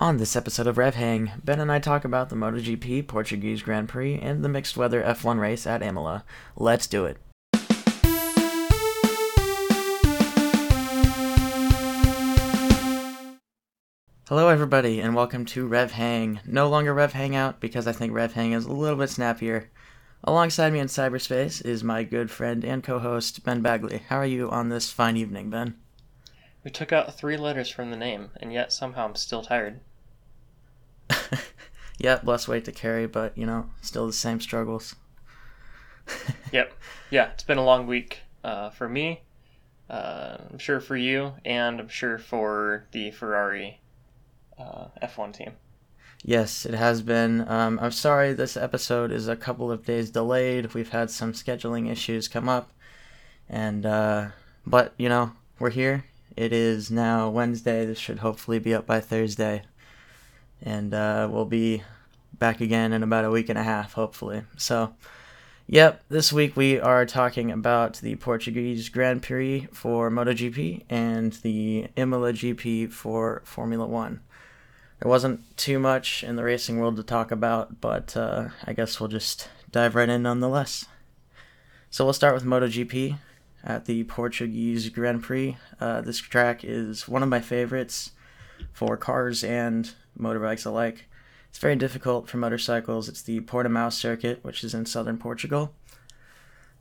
[0.00, 3.86] On this episode of Rev Hang, Ben and I talk about the MotoGP Portuguese Grand
[3.86, 6.24] Prix and the mixed weather F1 race at Imola.
[6.56, 7.18] Let's do it.
[14.26, 16.40] Hello, everybody, and welcome to Rev Hang.
[16.46, 19.68] No longer Rev Hangout because I think Rev Hang is a little bit snappier.
[20.24, 24.00] Alongside me in cyberspace is my good friend and co host, Ben Bagley.
[24.08, 25.76] How are you on this fine evening, Ben?
[26.64, 29.80] We took out three letters from the name, and yet somehow I'm still tired.
[31.98, 34.94] yep, less weight to carry, but you know, still the same struggles.
[36.52, 36.72] yep.
[37.10, 39.22] Yeah, it's been a long week uh, for me.
[39.88, 43.80] Uh, I'm sure for you, and I'm sure for the Ferrari
[44.58, 45.52] uh, F1 team.
[46.22, 47.48] Yes, it has been.
[47.48, 50.74] Um, I'm sorry this episode is a couple of days delayed.
[50.74, 52.72] We've had some scheduling issues come up,
[53.48, 54.28] and uh,
[54.66, 56.04] but you know we're here
[56.36, 57.84] it is now Wednesday.
[57.84, 59.62] This should hopefully be up by Thursday.
[60.62, 61.82] And uh, we'll be
[62.38, 64.42] back again in about a week and a half, hopefully.
[64.56, 64.94] So,
[65.66, 71.88] yep, this week we are talking about the Portuguese Grand Prix for MotoGP and the
[71.96, 74.20] Imola GP for Formula One.
[75.00, 79.00] There wasn't too much in the racing world to talk about, but uh, I guess
[79.00, 80.84] we'll just dive right in nonetheless.
[81.88, 83.16] So we'll start with MotoGP
[83.64, 85.56] at the Portuguese Grand Prix.
[85.80, 88.12] Uh, this track is one of my favorites
[88.72, 91.06] for cars and motorbikes alike.
[91.48, 93.08] It's very difficult for motorcycles.
[93.08, 95.74] It's the Portimao circuit, which is in southern Portugal.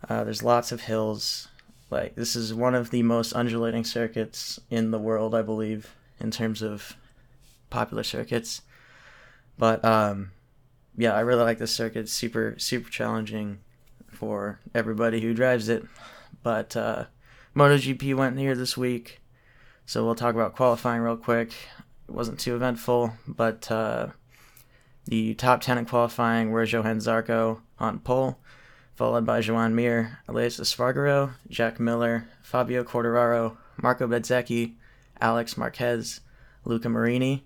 [0.08, 1.48] Uh, there's lots of hills.
[1.90, 6.30] Like this is one of the most undulating circuits in the world, I believe, in
[6.30, 6.96] terms of
[7.70, 8.62] popular circuits.
[9.58, 10.32] But um,
[10.96, 12.02] yeah, I really like this circuit.
[12.02, 13.60] It's super super challenging
[14.12, 15.84] for everybody who drives it.
[16.44, 17.06] But uh,
[17.56, 19.20] MotoGP went here this week,
[19.86, 21.54] so we'll talk about qualifying real quick.
[22.10, 24.08] It wasn't too eventful, but uh,
[25.06, 28.40] the top 10 in qualifying were Johann Zarco on pole,
[28.96, 34.74] followed by Joan Mir, Aleix Espargaro, Jack Miller, Fabio Quartararo, Marco Bezzecchi,
[35.22, 36.22] Alex Marquez,
[36.66, 37.46] Luca Marini,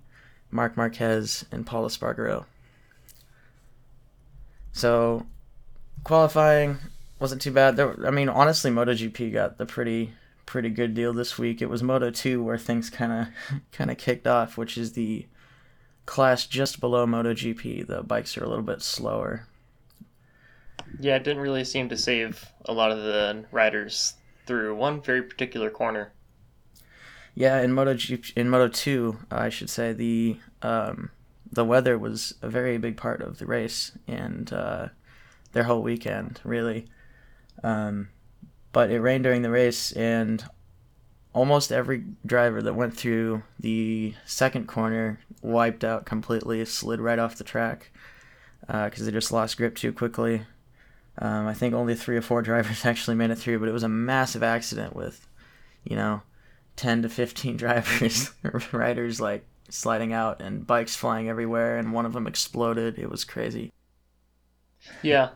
[0.50, 2.46] Marc Marquez, and Pol Espargaro.
[4.72, 5.26] So,
[6.06, 6.78] qualifying,
[7.20, 7.76] wasn't too bad.
[7.76, 10.14] There, I mean, honestly, MotoGP got the pretty
[10.46, 11.62] pretty good deal this week.
[11.62, 15.28] It was Moto two where things kind of kind of kicked off, which is the
[16.06, 17.88] class just below MotoGP.
[17.88, 19.48] The bikes are a little bit slower.
[21.00, 24.14] Yeah, it didn't really seem to save a lot of the riders
[24.46, 26.12] through one very particular corner.
[27.36, 31.10] Yeah, in MotoGP, in Moto two, I should say the um,
[31.52, 34.90] the weather was a very big part of the race and uh,
[35.54, 36.88] their whole weekend, really.
[37.64, 38.10] Um,
[38.74, 40.44] but it rained during the race, and
[41.34, 47.38] almost every driver that went through the second corner wiped out completely, slid right off
[47.38, 47.92] the track
[48.62, 50.44] because uh, they just lost grip too quickly.
[51.18, 53.84] Um, I think only three or four drivers actually made it through, but it was
[53.84, 55.28] a massive accident with,
[55.84, 56.22] you know,
[56.76, 58.32] 10 to 15 drivers,
[58.72, 62.98] riders like sliding out and bikes flying everywhere, and one of them exploded.
[62.98, 63.72] It was crazy.
[65.02, 65.30] Yeah,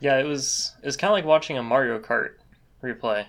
[0.00, 2.32] yeah, it was it was kind of like watching a Mario Kart
[2.82, 3.26] replay.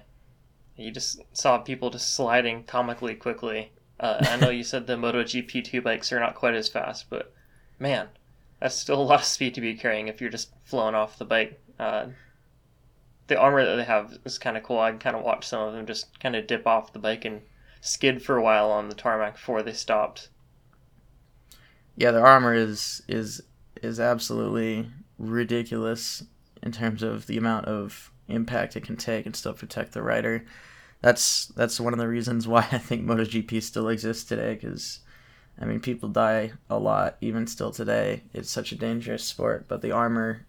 [0.78, 3.72] You just saw people just sliding comically quickly.
[4.00, 7.34] Uh, I know you said the MotoGP two bikes are not quite as fast, but
[7.78, 8.08] man,
[8.60, 11.26] that's still a lot of speed to be carrying if you're just flown off the
[11.26, 11.60] bike.
[11.78, 12.08] Uh,
[13.28, 14.80] the armor that they have is kind of cool.
[14.80, 17.42] I kind of watch some of them just kind of dip off the bike and
[17.82, 20.30] skid for a while on the tarmac before they stopped.
[21.96, 23.42] Yeah, their armor is is
[23.82, 24.88] is absolutely
[25.18, 26.24] ridiculous
[26.64, 30.46] in terms of the amount of impact it can take and still protect the rider.
[31.02, 35.00] That's that's one of the reasons why I think MotoGP still exists today because
[35.60, 38.24] I mean people die a lot even still today.
[38.34, 40.46] It's such a dangerous sport, but the armor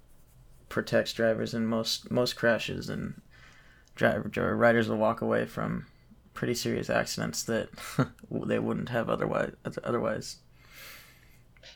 [0.68, 3.20] protects drivers in most most crashes and
[3.94, 5.86] driver riders will walk away from
[6.34, 7.68] pretty serious accidents that
[8.30, 9.52] they wouldn't have otherwise
[9.84, 10.38] otherwise.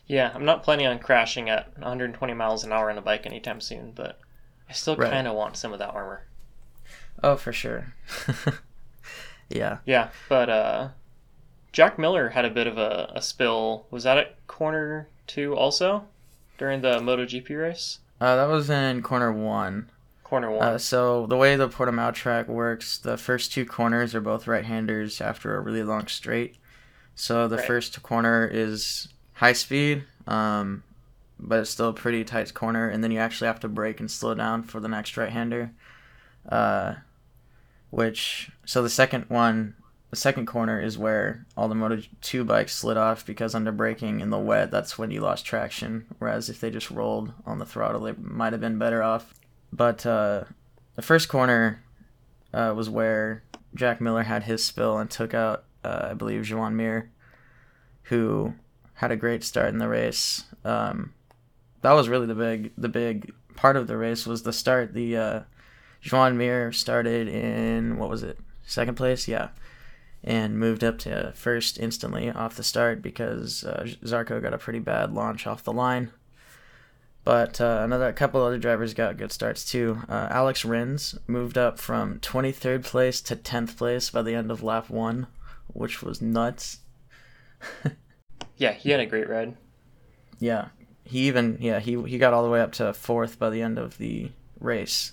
[0.06, 3.61] Yeah, I'm not planning on crashing at 120 miles an hour on a bike anytime
[3.61, 4.19] soon, but
[4.69, 5.11] I still right.
[5.11, 6.25] kind of want some of that armor.
[7.23, 7.95] Oh, for sure.
[9.49, 9.79] yeah.
[9.87, 10.89] Yeah, but uh,
[11.73, 13.87] Jack Miller had a bit of a, a spill.
[13.91, 16.05] Was that at corner two also
[16.59, 17.99] during the MotoGP race?
[18.21, 19.91] Uh, that was in corner one.
[20.25, 20.67] Corner one.
[20.67, 25.21] Uh, so the way the Portimao track works, the first two corners are both right-handers
[25.21, 26.57] after a really long straight.
[27.15, 27.67] So the right.
[27.67, 30.83] first corner is high speed, um,
[31.38, 32.88] but it's still a pretty tight corner.
[32.88, 35.73] And then you actually have to brake and slow down for the next right hander.
[36.49, 36.94] Uh,
[37.91, 39.75] which, so the second one
[40.11, 44.21] the second corner is where all the Moto 2 bikes slid off because under braking
[44.21, 46.06] in the wet, that's when you lost traction.
[46.19, 49.35] Whereas if they just rolled on the throttle, they might have been better off.
[49.73, 50.44] But uh,
[50.94, 51.83] the first corner
[52.55, 53.43] uh, was where
[53.75, 57.11] Jack Miller had his spill and took out, uh, I believe, Joan Mir,
[58.05, 58.55] who
[58.94, 60.44] had a great start in the race.
[60.65, 61.12] Um,
[61.87, 64.93] that was really the big the big part of the race was the start.
[64.93, 65.41] The uh,
[66.00, 69.29] Joan Mir started in what was it second place?
[69.29, 69.50] Yeah,
[70.25, 74.81] and moved up to first instantly off the start because uh, Zarco got a pretty
[74.81, 76.11] bad launch off the line.
[77.23, 80.00] But uh, another a couple other drivers got good starts too.
[80.09, 84.61] Uh, Alex Rins moved up from 23rd place to 10th place by the end of
[84.61, 85.29] lap one,
[85.69, 86.79] which was nuts.
[88.56, 89.56] yeah, he had a great ride.
[90.41, 90.69] Yeah,
[91.06, 93.79] he even yeah he he got all the way up to fourth by the end
[93.79, 94.31] of the
[94.61, 95.12] race.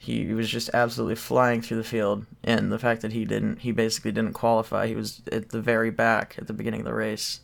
[0.00, 3.72] He was just absolutely flying through the field, and the fact that he didn't he
[3.72, 4.86] basically didn't qualify.
[4.86, 7.40] He was at the very back at the beginning of the race,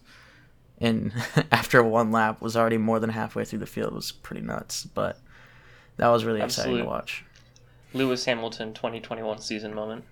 [0.79, 1.13] and
[1.53, 4.85] after one lap was already more than halfway through the field it was pretty nuts.
[4.85, 5.19] But
[5.97, 7.25] that was really Absolute exciting to watch.
[7.93, 10.05] Lewis Hamilton 2021 season moment.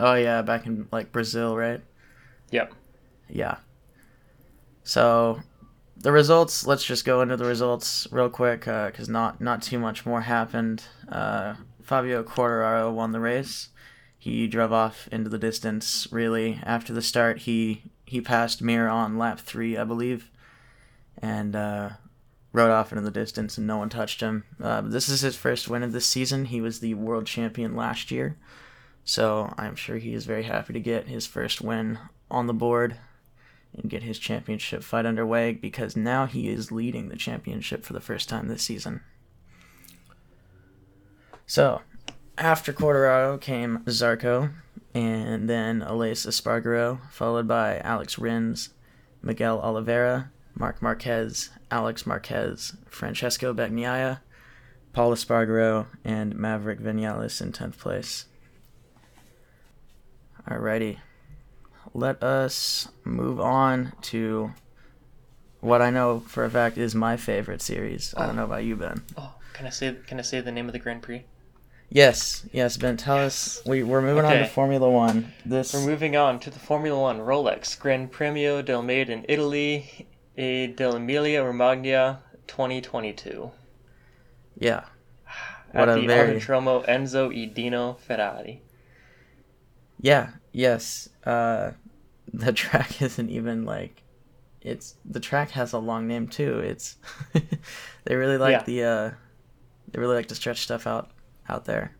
[0.00, 1.80] Oh yeah, back in like Brazil, right?
[2.50, 2.72] Yep.
[3.28, 3.56] Yeah.
[4.82, 5.40] So
[5.96, 6.66] the results.
[6.66, 10.22] Let's just go into the results real quick because uh, not not too much more
[10.22, 10.84] happened.
[11.08, 13.70] Uh, Fabio Quartararo won the race.
[14.18, 16.08] He drove off into the distance.
[16.10, 20.30] Really, after the start, he he passed Mir on lap three, I believe,
[21.18, 21.90] and uh,
[22.52, 24.44] rode off into the distance, and no one touched him.
[24.62, 26.46] Uh, this is his first win of this season.
[26.46, 28.36] He was the world champion last year,
[29.04, 31.98] so I'm sure he is very happy to get his first win
[32.30, 32.96] on the board
[33.76, 38.00] and get his championship fight underway because now he is leading the championship for the
[38.00, 39.00] first time this season.
[41.46, 41.82] So,
[42.38, 44.52] after Quartararo came Zarco,
[44.94, 48.70] and then Aleix Espargaro, followed by Alex Rins,
[49.22, 54.20] Miguel Oliveira, Marc Marquez, Alex Marquez, Francesco Bagnaia,
[54.94, 58.24] Pol Espargaro, and Maverick Vinales in 10th place.
[60.48, 60.98] Alrighty,
[61.96, 64.52] let us move on to
[65.60, 68.14] what I know for a fact is my favorite series.
[68.16, 68.22] Oh.
[68.22, 69.02] I don't know about you, Ben.
[69.16, 71.24] Oh, can I say can I say the name of the Grand Prix?
[71.88, 72.96] Yes, yes, Ben.
[72.96, 73.58] Tell yes.
[73.58, 73.66] us.
[73.66, 74.42] We we're moving okay.
[74.42, 75.32] on to Formula One.
[75.44, 80.06] This we're moving on to the Formula One Rolex Gran Premio del Made in Italy
[80.36, 83.50] e dell'Emilia Romagna 2022.
[84.58, 84.84] Yeah.
[85.72, 86.40] What At the very...
[86.40, 88.62] Autodromo Enzo e Dino Ferrari.
[90.00, 90.30] Yeah.
[90.52, 91.08] Yes.
[91.24, 91.72] Uh,
[92.32, 94.02] the track isn't even like
[94.60, 96.58] it's the track has a long name too.
[96.58, 96.96] It's
[98.04, 98.62] they really like yeah.
[98.64, 99.10] the uh
[99.92, 101.10] they really like to stretch stuff out
[101.48, 101.94] out there.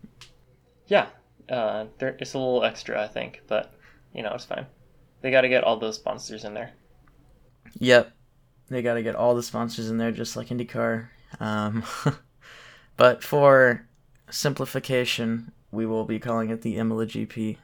[0.86, 1.06] yeah,
[1.48, 3.72] uh, it's a little extra, I think, but
[4.14, 4.66] you know it's fine.
[5.22, 6.72] They got to get all those sponsors in there.
[7.78, 8.12] Yep,
[8.68, 11.08] they got to get all the sponsors in there, just like IndyCar.
[11.40, 11.82] Um,
[12.96, 13.86] but for
[14.30, 17.56] simplification, we will be calling it the Imola GP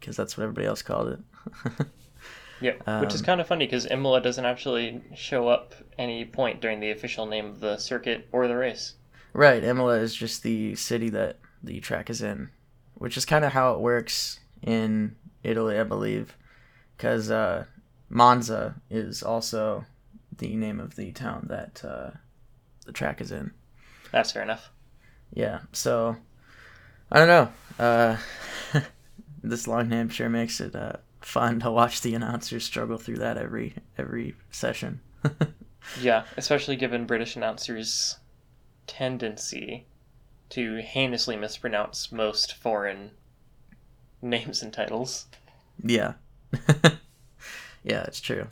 [0.00, 1.86] because that's what everybody else called it.
[2.60, 6.24] yeah, um, which is um, kind of funny because Imola doesn't actually show up any
[6.24, 8.94] point during the official name of the circuit or the race.
[9.32, 12.50] Right, Imola is just the city that the track is in,
[12.94, 16.36] which is kind of how it works in Italy, I believe,
[16.96, 17.66] because uh,
[18.08, 19.84] Monza is also
[20.38, 22.10] the name of the town that uh,
[22.86, 23.52] the track is in.
[24.10, 24.70] That's fair enough.
[25.32, 26.16] Yeah, so
[27.12, 27.52] I don't know.
[27.78, 28.16] Uh,
[29.42, 33.36] this long name sure makes it uh, fun to watch the announcers struggle through that
[33.36, 35.00] every every session.
[36.00, 38.18] yeah, especially given British announcers'
[38.86, 39.86] tendency
[40.50, 43.12] to heinously mispronounce most foreign
[44.20, 45.26] names and titles.
[45.82, 46.14] Yeah.
[47.82, 48.46] yeah, it's true.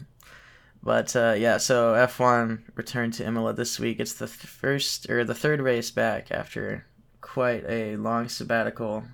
[0.82, 3.98] But uh, yeah, so F1 returned to Imola this week.
[3.98, 6.86] It's the first or the third race back after
[7.20, 9.04] quite a long sabbatical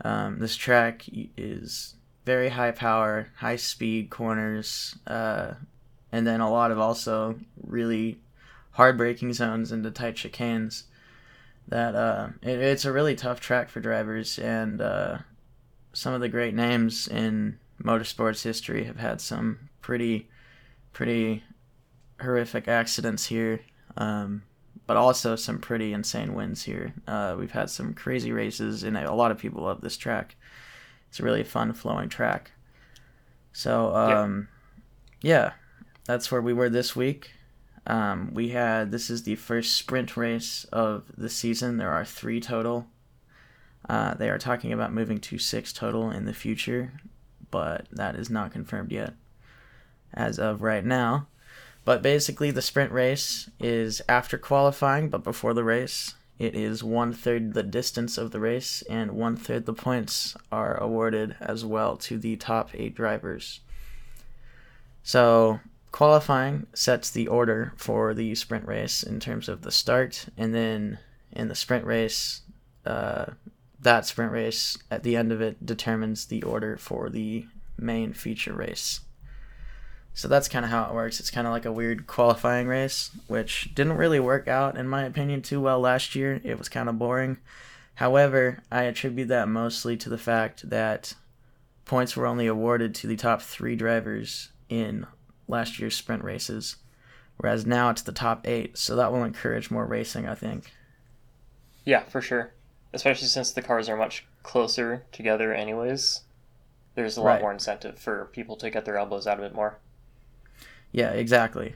[0.00, 1.04] um, this track
[1.36, 1.94] is
[2.24, 5.54] very high power, high speed corners, uh,
[6.10, 8.20] and then a lot of also really
[8.72, 10.84] hard braking zones into tight chicanes.
[11.68, 15.18] That uh, it, it's a really tough track for drivers, and uh,
[15.92, 20.28] some of the great names in motorsports history have had some pretty,
[20.92, 21.44] pretty
[22.20, 23.60] horrific accidents here.
[23.96, 24.42] Um,
[24.86, 26.94] but also some pretty insane wins here.
[27.06, 30.36] Uh, we've had some crazy races, and a lot of people love this track.
[31.08, 32.52] It's a really fun flowing track.
[33.52, 34.48] So, um,
[35.20, 35.30] yeah.
[35.30, 35.52] yeah.
[36.04, 37.30] that's where we were this week.
[37.86, 41.76] Um, we had this is the first sprint race of the season.
[41.76, 42.86] There are three total.
[43.88, 46.92] Uh, they are talking about moving to six total in the future,
[47.50, 49.14] but that is not confirmed yet
[50.14, 51.26] as of right now.
[51.84, 56.14] But basically, the sprint race is after qualifying, but before the race.
[56.38, 60.76] It is one third the distance of the race, and one third the points are
[60.76, 63.60] awarded as well to the top eight drivers.
[65.02, 65.60] So,
[65.92, 70.98] qualifying sets the order for the sprint race in terms of the start, and then
[71.30, 72.42] in the sprint race,
[72.86, 73.26] uh,
[73.80, 77.46] that sprint race at the end of it determines the order for the
[77.76, 79.00] main feature race.
[80.14, 81.20] So that's kind of how it works.
[81.20, 85.04] It's kind of like a weird qualifying race, which didn't really work out, in my
[85.04, 86.40] opinion, too well last year.
[86.44, 87.38] It was kind of boring.
[87.94, 91.14] However, I attribute that mostly to the fact that
[91.84, 95.06] points were only awarded to the top three drivers in
[95.48, 96.76] last year's sprint races,
[97.38, 98.76] whereas now it's the top eight.
[98.76, 100.72] So that will encourage more racing, I think.
[101.84, 102.52] Yeah, for sure.
[102.92, 106.20] Especially since the cars are much closer together, anyways.
[106.94, 107.40] There's a lot Right.
[107.40, 109.78] more incentive for people to get their elbows out of it more.
[110.92, 111.74] Yeah, exactly.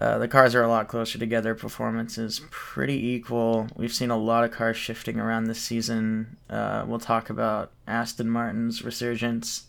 [0.00, 1.54] Uh, the cars are a lot closer together.
[1.54, 3.68] Performance is pretty equal.
[3.76, 6.36] We've seen a lot of cars shifting around this season.
[6.50, 9.68] Uh, we'll talk about Aston Martin's resurgence.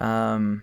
[0.00, 0.62] Um,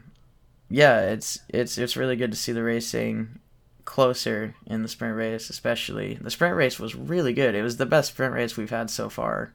[0.69, 3.39] yeah, it's it's it's really good to see the racing
[3.85, 7.55] closer in the sprint race, especially the sprint race was really good.
[7.55, 9.51] It was the best sprint race we've had so far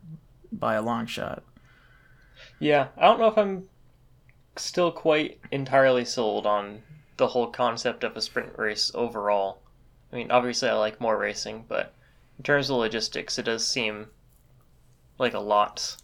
[0.50, 1.44] by a long shot.
[2.58, 3.68] Yeah, I don't know if I'm
[4.56, 6.82] still quite entirely sold on
[7.16, 9.60] the whole concept of a sprint race overall.
[10.12, 11.94] I mean, obviously, I like more racing, but
[12.38, 14.08] in terms of logistics, it does seem
[15.18, 15.96] like a lot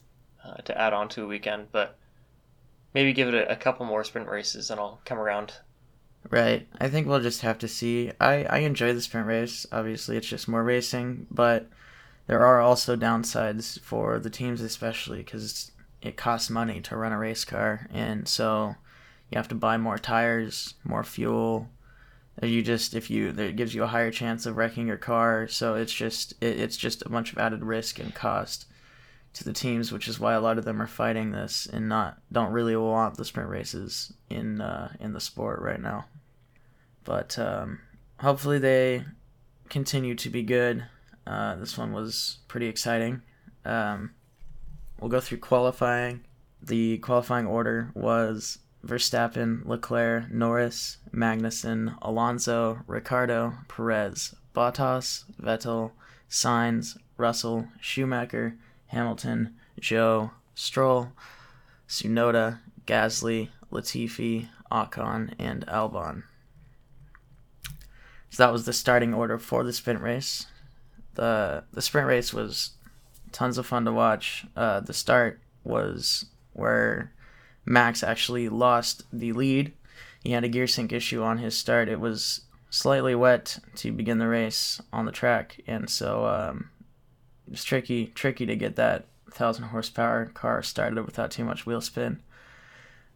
[0.45, 1.69] uh, to add on to a weekend.
[1.73, 1.97] But
[2.95, 5.55] maybe give it a, a couple more sprint races and I'll come around.
[6.29, 6.69] Right.
[6.79, 8.13] I think we'll just have to see.
[8.21, 9.67] I, I enjoy the sprint race.
[9.73, 11.69] Obviously, it's just more racing, but
[12.27, 17.19] there are also downsides for the teams, especially because it costs money to run a
[17.19, 18.77] race car, and so
[19.31, 21.69] you have to buy more tires, more fuel.
[22.43, 25.75] You just if you it gives you a higher chance of wrecking your car, so
[25.75, 28.67] it's just it, it's just a bunch of added risk and cost
[29.35, 32.19] to the teams, which is why a lot of them are fighting this and not
[32.33, 36.07] don't really want the sprint races in uh, in the sport right now.
[37.05, 37.81] But um,
[38.19, 39.05] hopefully they
[39.69, 40.87] continue to be good.
[41.27, 43.23] Uh, this one was pretty exciting.
[43.65, 44.13] Um,
[44.99, 46.25] we'll go through qualifying.
[46.63, 55.93] The qualifying order was Verstappen, Leclerc, Norris, Magnussen, Alonso, Ricciardo, Perez, Bottas, Vettel,
[56.29, 58.57] Sainz, Russell, Schumacher,
[58.87, 61.13] Hamilton, Zhou, Stroll,
[61.89, 66.23] Tsunoda, Gasly, Latifi, Ocon, and Albon.
[68.31, 70.47] So that was the starting order for the sprint race.
[71.15, 72.71] the The sprint race was
[73.33, 74.47] tons of fun to watch.
[74.57, 77.13] Uh, the start was where
[77.71, 79.73] Max actually lost the lead.
[80.25, 81.89] He had a gear sync issue on his start.
[81.89, 86.71] It was slightly wet to begin the race on the track, and so um,
[87.47, 91.81] it was tricky, tricky to get that thousand horsepower car started without too much wheel
[91.81, 92.21] spin.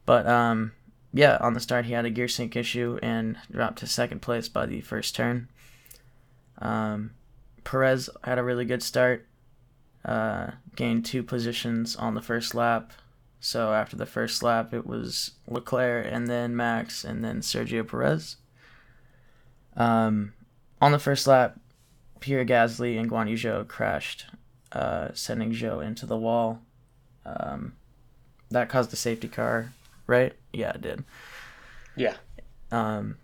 [0.06, 0.70] But um,
[1.12, 4.48] yeah, on the start he had a gear sync issue and dropped to second place
[4.48, 5.48] by the first turn.
[6.58, 7.10] Um,
[7.64, 9.26] Perez had a really good start,
[10.04, 12.92] uh, gained two positions on the first lap.
[13.44, 18.36] So after the first lap, it was Leclerc and then Max and then Sergio Perez.
[19.76, 20.32] Um,
[20.80, 21.60] on the first lap,
[22.20, 24.24] Pierre Gasly and Guan Yu Zhou crashed,
[24.72, 26.62] uh, sending Zhou into the wall.
[27.26, 27.74] Um,
[28.50, 29.74] that caused the safety car,
[30.06, 30.32] right?
[30.54, 31.04] Yeah, it did.
[31.96, 32.16] Yeah.
[32.72, 33.18] Um,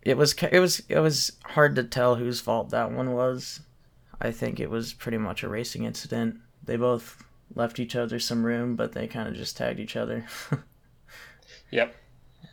[0.00, 3.60] it was it was it was hard to tell whose fault that one was.
[4.22, 6.36] I think it was pretty much a racing incident.
[6.64, 10.26] They both left each other some room, but they kind of just tagged each other.
[11.70, 11.94] Yep.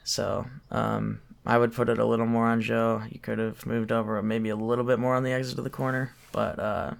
[0.04, 3.12] So um, I would put it a little more on Zhou.
[3.12, 5.70] You could have moved over maybe a little bit more on the exit of the
[5.70, 6.94] corner, but uh,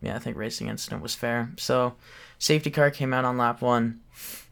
[0.00, 1.52] yeah, I think racing incident was fair.
[1.56, 1.94] So
[2.38, 4.00] safety car came out on lap one,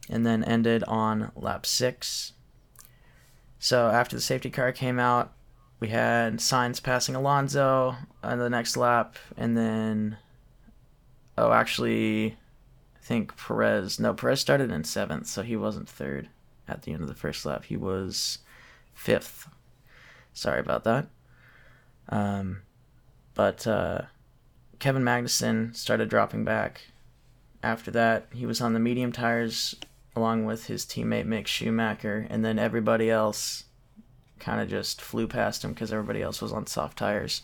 [0.08, 2.32] and then ended on lap six.
[3.58, 5.32] So after the safety car came out,
[5.80, 10.16] we had Sainz passing Alonso on the next lap, and then
[11.36, 12.36] oh, actually,
[13.04, 14.00] think Perez.
[14.00, 16.28] No, Perez started in seventh, so he wasn't third
[16.66, 17.66] at the end of the first lap.
[17.66, 18.38] He was
[18.94, 19.46] fifth.
[20.32, 21.06] Sorry about that.
[22.08, 22.62] Um,
[23.34, 24.02] but uh,
[24.78, 26.80] Kevin Magnussen started dropping back.
[27.62, 29.74] After that, he was on the medium tires
[30.16, 33.64] along with his teammate Mick Schumacher, and then everybody else
[34.38, 37.42] kind of just flew past him because everybody else was on soft tires.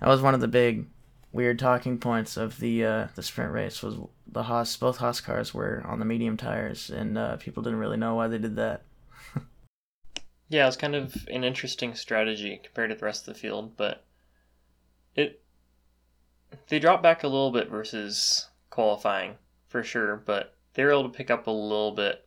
[0.00, 0.86] That was one of the big
[1.32, 3.96] weird talking points of the uh, the sprint race was
[4.26, 7.96] the Haas both Haas cars were on the medium tires, and uh, people didn't really
[7.96, 8.82] know why they did that.
[10.48, 13.76] yeah, it was kind of an interesting strategy compared to the rest of the field,
[13.76, 14.04] but
[15.14, 15.42] it
[16.68, 19.36] they dropped back a little bit versus qualifying
[19.68, 22.26] for sure, but they were able to pick up a little bit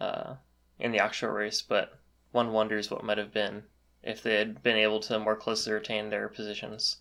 [0.00, 0.34] uh,
[0.78, 1.62] in the actual race.
[1.62, 1.98] But
[2.32, 3.64] one wonders what might have been
[4.02, 6.98] if they had been able to more closely retain their positions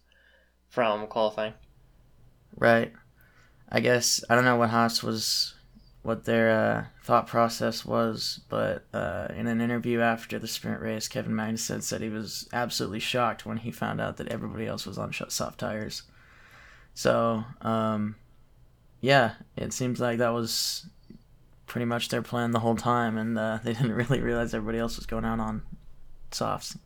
[0.75, 1.53] from qualifying.
[2.57, 2.91] Right.
[3.69, 5.53] I guess I don't know what Haas was,
[6.03, 11.07] what their uh, thought process was, but uh, in an interview after the sprint race,
[11.07, 14.97] Kevin Magnussen said he was absolutely shocked when he found out that everybody else was
[14.97, 16.03] on soft tires.
[16.93, 18.17] So, um,
[18.99, 20.87] yeah, it seems like that was
[21.67, 24.97] pretty much their plan the whole time, and uh, they didn't really realize everybody else
[24.97, 25.61] was going out on
[26.31, 26.77] softs.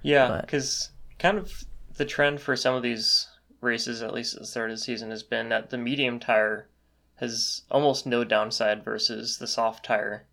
[0.00, 1.64] Yeah, because kind of
[1.96, 3.28] the trend for some of these
[3.60, 6.68] races, at least at the start of the season, has been that the medium tire
[7.16, 10.26] has almost no downside versus the soft tire.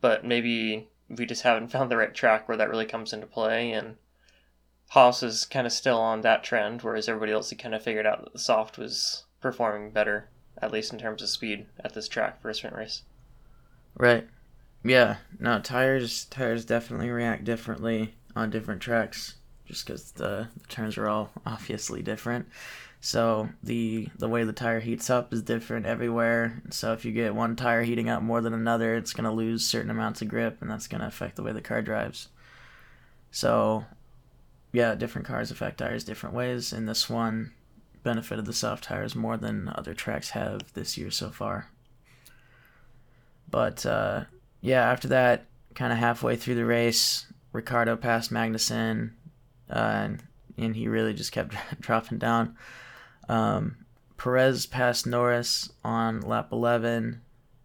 [0.00, 3.72] But maybe we just haven't found the right track where that really comes into play,
[3.72, 3.96] and
[4.90, 8.06] Haas is kind of still on that trend, whereas everybody else had kind of figured
[8.06, 10.28] out that the soft was performing better,
[10.62, 13.02] at least in terms of speed, at this track for a sprint race.
[13.96, 14.28] Right.
[14.84, 15.16] Yeah.
[15.40, 19.34] No, tires tires definitely react differently on different tracks
[19.66, 22.46] just because the, turns are all obviously different.
[23.00, 26.62] So the the way the tire heats up is different everywhere.
[26.70, 29.90] So if you get one tire heating up more than another, it's gonna lose certain
[29.90, 32.28] amounts of grip, and that's gonna affect the way the car drives.
[33.30, 33.84] So,
[34.72, 37.52] yeah, different cars affect tires different ways, and this one
[38.02, 41.68] benefited the soft tires more than other tracks have this year so far.
[43.48, 44.24] But uh,
[44.60, 49.12] yeah, after that, kind of halfway through the race, Ricciardo passed Magnussen,
[49.68, 50.22] and,
[50.56, 52.56] and he really just kept dropping down.
[53.28, 53.76] Um,
[54.16, 57.20] Perez passed Norris on lap 11,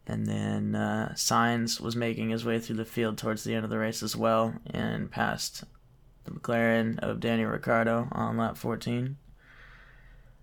[0.08, 3.70] and then uh, Sainz was making his way through the field towards the end of
[3.70, 5.63] the race as well, and passed
[6.25, 9.17] the McLaren of Daniel Ricciardo on lap 14.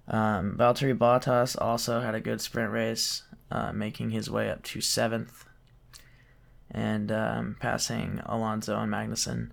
[0.09, 4.81] Um, Valtteri Bottas also had a good sprint race, uh, making his way up to
[4.81, 5.45] seventh
[6.71, 9.51] and um, passing Alonso and Magnussen.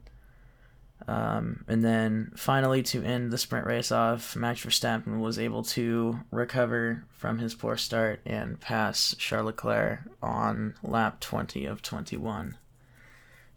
[1.07, 6.19] Um, and then finally, to end the sprint race off, Max Verstappen was able to
[6.31, 12.57] recover from his poor start and pass Charles Leclerc on lap 20 of 21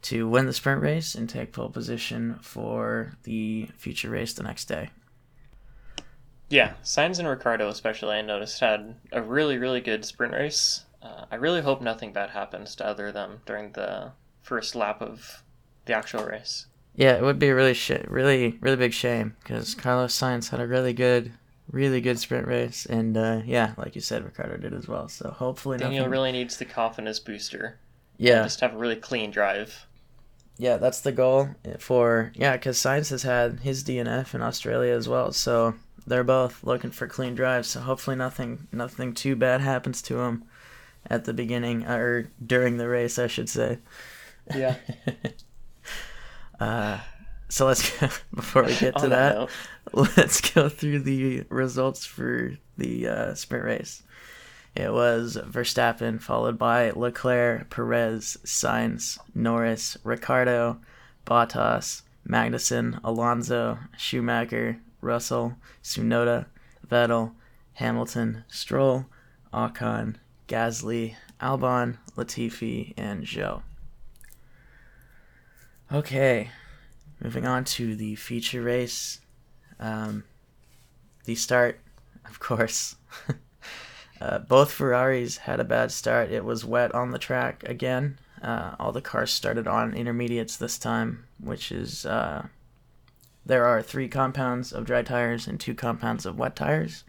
[0.03, 4.67] to win the sprint race and take pole position for the future race the next
[4.67, 4.91] day.
[6.51, 10.85] Yeah, Sainz and Ricciardo, especially, I noticed, had a really, really good sprint race.
[11.03, 15.03] Uh, I really hope nothing bad happens to either of them during the first lap
[15.03, 15.43] of
[15.85, 16.67] the actual race.
[16.99, 20.59] Yeah, it would be a really sh- really really big shame because Carlos Sainz had
[20.59, 21.31] a really good,
[21.71, 25.09] really good sprint race, and uh, yeah, like you said, Ricciardo did as well.
[25.09, 26.11] So hopefully, Daniel nothing...
[26.11, 27.79] really needs the confidence booster.
[28.17, 29.87] Yeah, just have a really clean drive.
[30.57, 35.09] Yeah, that's the goal for yeah, because Sainz has had his DNF in Australia as
[35.09, 37.69] well, so they're both looking for clean drives.
[37.69, 40.43] So hopefully, nothing nothing too bad happens to him
[41.07, 43.79] at the beginning or during the race, I should say.
[44.53, 44.75] Yeah.
[46.61, 46.99] Uh,
[47.49, 49.49] so let's go, before we get to that,
[49.93, 54.03] let's go through the results for the uh, sprint race.
[54.75, 60.79] It was Verstappen followed by Leclerc, Perez, Sainz, Norris, Ricciardo,
[61.27, 66.47] Bottas, Magnussen, Alonso, Schumacher, Russell, Tsunoda,
[66.87, 67.33] Vettel,
[67.75, 69.07] Hamilton, Stroll,
[69.53, 70.17] Ocon,
[70.47, 73.63] Gasly, Albon, Latifi, and Zhou.
[75.91, 76.51] Okay,
[77.19, 79.23] moving on to the feature race.
[79.81, 80.25] Um,
[81.25, 81.81] the start,
[82.27, 82.97] of course.
[84.21, 86.31] uh, both Ferraris had a bad start.
[86.31, 88.19] It was wet on the track again.
[88.43, 92.49] Uh, all the cars started on intermediates this time, which is uh,
[93.47, 97.05] there are three compounds of dry tires and two compounds of wet tires.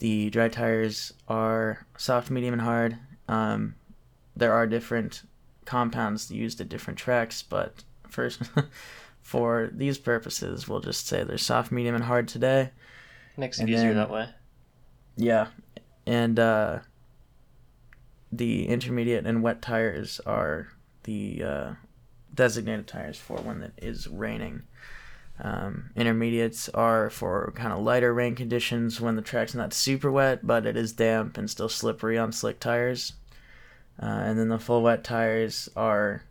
[0.00, 2.98] The dry tires are soft, medium, and hard.
[3.28, 3.76] Um,
[4.34, 5.22] there are different
[5.64, 8.42] compounds used at different tracks, but first,
[9.22, 12.70] for these purposes, we'll just say they're soft, medium, and hard today.
[13.36, 14.28] Makes it easier that way.
[15.16, 15.48] Yeah,
[16.06, 16.80] and uh,
[18.32, 20.68] the intermediate and wet tires are
[21.04, 21.72] the uh,
[22.34, 24.62] designated tires for when it is raining.
[25.40, 30.46] Um, intermediates are for kind of lighter rain conditions when the track's not super wet,
[30.46, 33.14] but it is damp and still slippery on slick tires.
[34.00, 36.22] Uh, and then the full wet tires are,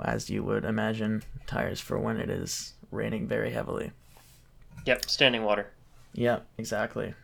[0.00, 3.92] as you would imagine, tires for when it is raining very heavily.
[4.86, 5.70] Yep, standing water.
[6.14, 7.14] Yep, exactly.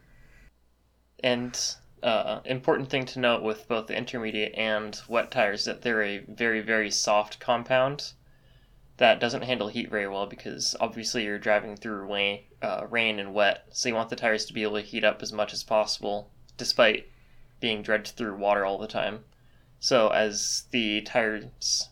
[1.22, 1.58] And
[2.02, 6.02] uh, important thing to note with both the intermediate and wet tires is that they're
[6.02, 8.12] a very very soft compound
[8.96, 13.34] that doesn't handle heat very well because obviously you're driving through rain, uh, rain and
[13.34, 15.64] wet, so you want the tires to be able to heat up as much as
[15.64, 17.08] possible, despite
[17.58, 19.24] being dredged through water all the time.
[19.84, 21.90] So as the tires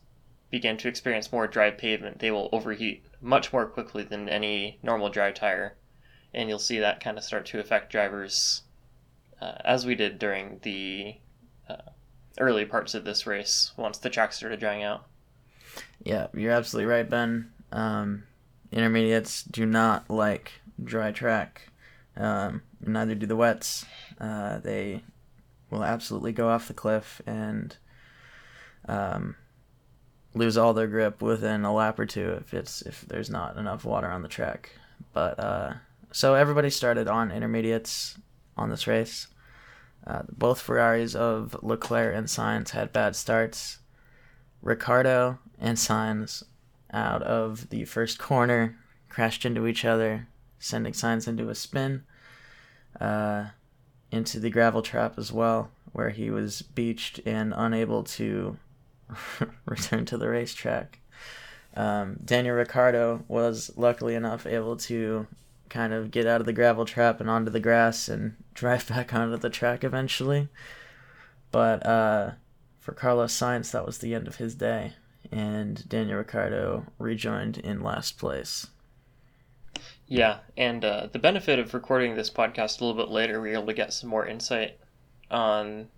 [0.49, 5.11] begin to experience more dry pavement, they will overheat much more quickly than any normal
[5.11, 5.77] dry tire,
[6.33, 8.63] and you'll see that kind of start to affect drivers,
[9.43, 11.17] uh, as we did during the
[11.69, 11.91] uh,
[12.41, 15.05] early parts of this race once the track started drying out.
[16.03, 17.53] Yeah, you're absolutely right, Ben.
[17.73, 18.23] Um,
[18.71, 20.53] intermediates do not like
[20.83, 21.69] dry track.
[22.17, 23.85] Um, neither do the wets.
[24.19, 25.03] Uh, they
[25.69, 27.77] will absolutely go off the cliff and
[28.87, 29.37] um,
[30.35, 33.85] lose all their grip within a lap or two if it's if there's not enough
[33.85, 34.73] water on the track.
[35.13, 35.75] But uh,
[36.11, 38.19] so everybody started on intermediates
[38.57, 39.29] on this race.
[40.07, 43.79] Uh, both Ferraris of Leclerc and Sainz had bad starts.
[44.61, 46.43] Ricciardo and Sainz
[46.93, 48.77] out of the first corner
[49.09, 52.03] crashed into each other, sending Sainz into a spin,
[53.01, 53.47] uh,
[54.11, 58.57] into the gravel trap as well, where he was beached and unable to
[59.67, 60.99] return to the racetrack.
[61.75, 65.27] Um, Daniel Ricciardo was luckily enough able to
[65.69, 69.15] kind of get out of the gravel trap and onto the grass and drive back
[69.15, 70.49] onto the track eventually.
[71.51, 72.33] But uh,
[72.79, 74.93] for Carlos Sainz, that was the end of his day,
[75.31, 78.69] and Daniel Ricciardo rejoined in last place.
[80.07, 83.55] Yeah, and uh, the benefit of recording this podcast a little bit later, we were
[83.55, 84.79] able to get some more insight
[85.31, 85.89] on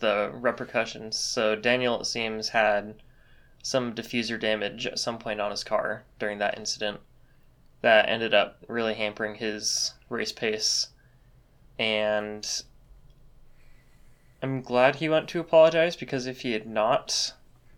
[0.00, 1.18] the repercussions.
[1.18, 2.94] So Daniel, it seems, had
[3.62, 7.00] some diffuser damage at some point on his car during that incident
[7.80, 10.88] that ended up really hampering his race pace.
[11.78, 12.46] And
[14.42, 17.32] I'm glad he went to apologize because if he had not,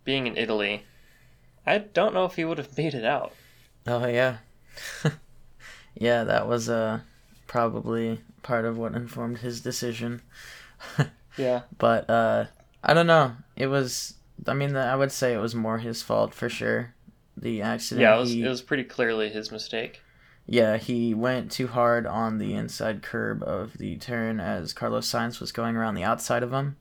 [0.04, 0.84] being in Italy,
[1.66, 3.32] I don't know if he would have made it out.
[3.86, 4.38] Oh yeah,
[5.94, 7.00] yeah, that was uh
[7.46, 10.22] probably part of what informed his decision.
[11.36, 12.46] yeah, but uh,
[12.82, 13.32] I don't know.
[13.56, 14.14] It was.
[14.46, 16.94] I mean, I would say it was more his fault for sure.
[17.36, 18.02] The accident.
[18.02, 18.30] Yeah, it was.
[18.30, 20.02] He, it was pretty clearly his mistake.
[20.46, 25.40] Yeah, he went too hard on the inside curb of the turn as Carlos Sainz
[25.40, 26.76] was going around the outside of him.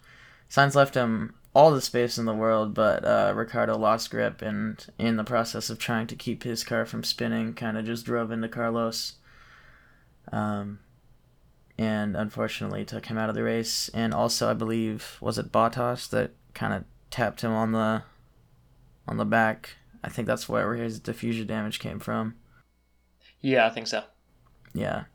[0.50, 4.86] Sainz left him all the space in the world, but uh, Ricciardo lost grip and,
[5.00, 8.30] in the process of trying to keep his car from spinning, kind of just drove
[8.30, 9.13] into Carlos.
[10.32, 10.80] Um,
[11.78, 13.90] and unfortunately took him out of the race.
[13.94, 18.04] And also, I believe, was it Bottas that kind of tapped him on the
[19.08, 19.72] on the back?
[20.04, 22.36] I think that's where his diffuser damage came from.
[23.42, 24.04] Yeah, I think so.
[24.74, 25.06] Yeah.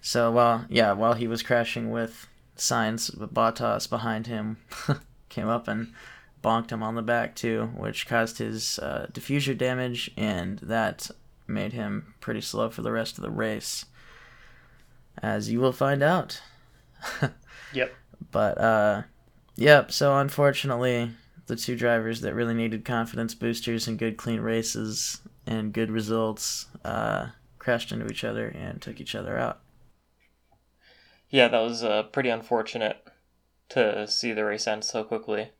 [0.00, 2.26] So while yeah, while he was crashing with
[2.56, 4.58] Sainz, Bottas behind him
[5.28, 5.92] came up and
[6.42, 11.10] bonked him on the back too, which caused his uh, diffuser damage, and that
[11.46, 13.86] made him pretty slow for the rest of the race,
[15.22, 16.40] as you will find out.
[17.72, 17.94] yep.
[18.30, 19.02] But uh,
[19.56, 19.92] yep.
[19.92, 21.10] So unfortunately,
[21.46, 26.66] the two drivers that really needed confidence boosters and good clean races and good results
[26.84, 27.28] uh,
[27.58, 29.60] crashed into each other and took each other out.
[31.28, 33.06] Yeah, that was uh, pretty unfortunate
[33.70, 35.50] to see the race end so quickly.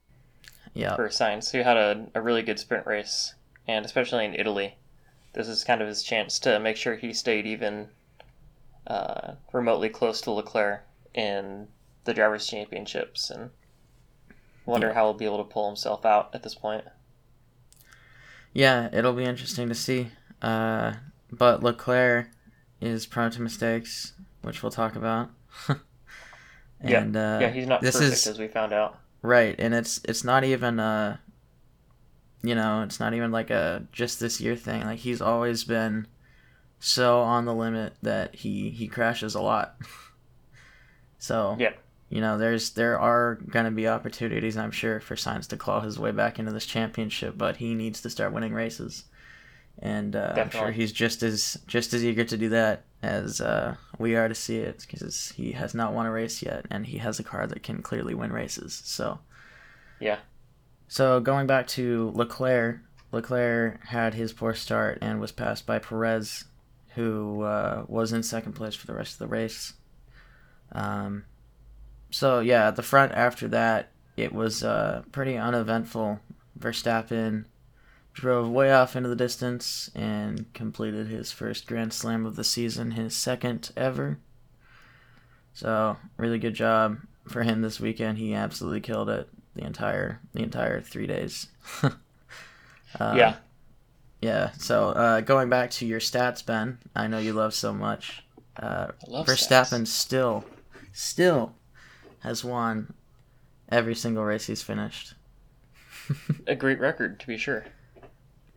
[0.74, 0.94] Yeah.
[0.94, 3.34] For Sainz, who had a, a really good sprint race,
[3.66, 4.76] and especially in Italy,
[5.32, 7.88] this is kind of his chance to make sure he stayed even
[8.86, 10.82] uh, remotely close to Leclerc
[11.14, 11.68] in
[12.04, 13.50] the drivers' championships, and
[14.66, 14.94] wonder yeah.
[14.94, 16.84] how he'll be able to pull himself out at this point.
[18.52, 20.08] Yeah, it'll be interesting to see.
[20.42, 20.94] Uh,
[21.30, 22.30] but Leclerc
[22.80, 25.30] is prone to mistakes, which we'll talk about.
[26.80, 28.98] and yeah, uh, yeah, he's not this perfect is, as we found out.
[29.22, 31.18] Right, and it's it's not even uh
[32.42, 34.82] you know, it's not even like a just this year thing.
[34.82, 36.06] Like he's always been
[36.80, 39.76] so on the limit that he he crashes a lot.
[41.18, 41.74] so yeah,
[42.08, 45.98] you know, there's there are gonna be opportunities, I'm sure, for Sainz to claw his
[45.98, 49.04] way back into this championship, but he needs to start winning races
[49.82, 53.76] and uh, I'm sure he's just as just as eager to do that as uh,
[53.98, 56.98] we are to see it because he has not won a race yet, and he
[56.98, 58.82] has a car that can clearly win races.
[58.84, 59.20] So,
[59.98, 60.18] yeah.
[60.88, 66.44] So going back to Leclerc, Leclerc had his poor start and was passed by Perez,
[66.94, 69.74] who uh, was in second place for the rest of the race.
[70.72, 71.24] Um,
[72.10, 76.20] so yeah, at the front after that, it was uh, pretty uneventful.
[76.58, 77.46] Verstappen
[78.12, 82.92] drove way off into the distance and completed his first Grand Slam of the season,
[82.92, 84.18] his second ever.
[85.52, 86.98] So really good job
[87.28, 88.18] for him this weekend.
[88.18, 91.48] He absolutely killed it the entire the entire three days.
[91.82, 91.90] uh,
[92.98, 93.36] yeah.
[94.20, 94.50] Yeah.
[94.58, 98.22] So uh, going back to your stats, Ben, I know you love so much.
[98.56, 99.86] Uh, love Verstappen stats.
[99.88, 100.44] still,
[100.92, 101.54] still
[102.20, 102.92] has won
[103.70, 105.14] every single race he's finished.
[106.46, 107.64] A great record, to be sure.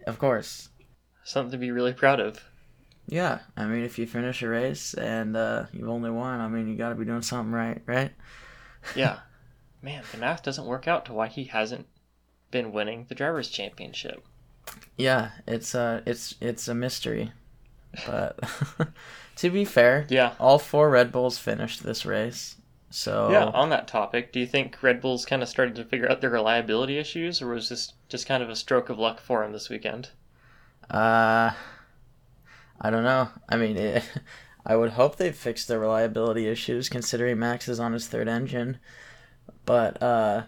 [0.06, 0.69] Of course.
[1.23, 2.43] Something to be really proud of.
[3.08, 3.39] Yeah.
[3.56, 6.76] I mean, if you finish a race and uh, you've only won, I mean, you
[6.76, 8.12] got to be doing something right, right?
[8.97, 9.19] Yeah.
[9.82, 11.88] Man, the math doesn't work out to why he hasn't
[12.52, 14.26] been winning the drivers' championship.
[14.97, 17.32] Yeah, it's uh it's it's a mystery.
[18.08, 18.39] But
[19.38, 20.34] to be fair, Yeah.
[20.39, 22.56] all four Red Bulls finished this race.
[22.89, 26.10] So Yeah, on that topic, do you think Red Bulls kind of started to figure
[26.10, 29.41] out their reliability issues, or was this just kind of a stroke of luck for
[29.41, 30.10] them this weekend?
[30.89, 31.52] uh
[32.82, 33.30] I don't know.
[33.49, 34.04] I mean, it,
[34.65, 38.78] I would hope they fixed their reliability issues considering Max is on his third engine.
[39.65, 40.43] But uh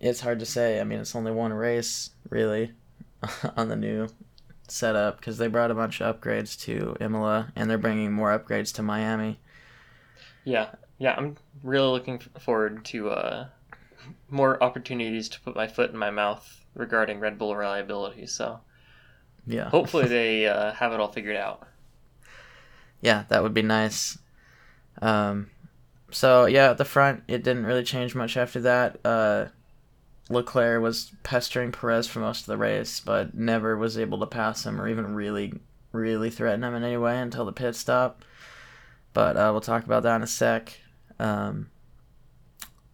[0.00, 0.80] it's hard to say.
[0.80, 2.72] I mean, it's only one race really
[3.56, 4.08] on the new
[4.68, 8.72] setup because they brought a bunch of upgrades to Imola and they're bringing more upgrades
[8.74, 9.40] to Miami.
[10.44, 13.48] Yeah, yeah, I'm really looking forward to uh,
[14.30, 18.26] more opportunities to put my foot in my mouth regarding Red Bull reliability.
[18.26, 18.60] So
[19.46, 19.70] Yeah.
[19.70, 21.66] hopefully they uh, have it all figured out.
[23.00, 24.18] yeah, that would be nice.
[25.02, 25.50] Um,
[26.10, 28.98] so yeah, at the front, it didn't really change much after that.
[29.04, 29.46] Uh,
[30.30, 34.64] Leclerc was pestering Perez for most of the race, but never was able to pass
[34.66, 35.54] him or even really,
[35.92, 38.24] really threaten him in any way until the pit stop.
[39.14, 40.78] But uh, we'll talk about that in a sec.
[41.18, 41.70] Um,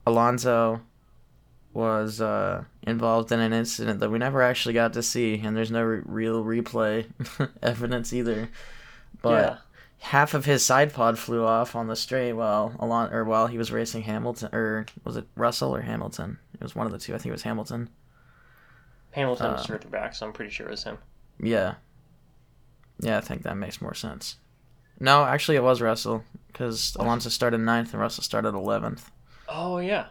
[0.06, 0.80] Alonso
[1.72, 5.72] was uh, involved in an incident that we never actually got to see, and there's
[5.72, 7.06] no re- real replay
[7.62, 8.48] evidence either.
[9.22, 9.56] But yeah,
[9.98, 13.58] half of his side pod flew off on the straight while Alon or while he
[13.58, 16.38] was racing Hamilton or was it Russell or Hamilton?
[16.64, 17.14] It was one of the two.
[17.14, 17.90] I think it was Hamilton.
[19.10, 20.96] Hamilton was uh, back, so I'm pretty sure it was him.
[21.38, 21.74] Yeah.
[23.00, 24.36] Yeah, I think that makes more sense.
[24.98, 29.10] No, actually, it was Russell because Alonso started ninth and Russell started eleventh.
[29.46, 30.06] Oh yeah,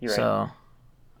[0.00, 0.16] you're right.
[0.16, 0.50] So,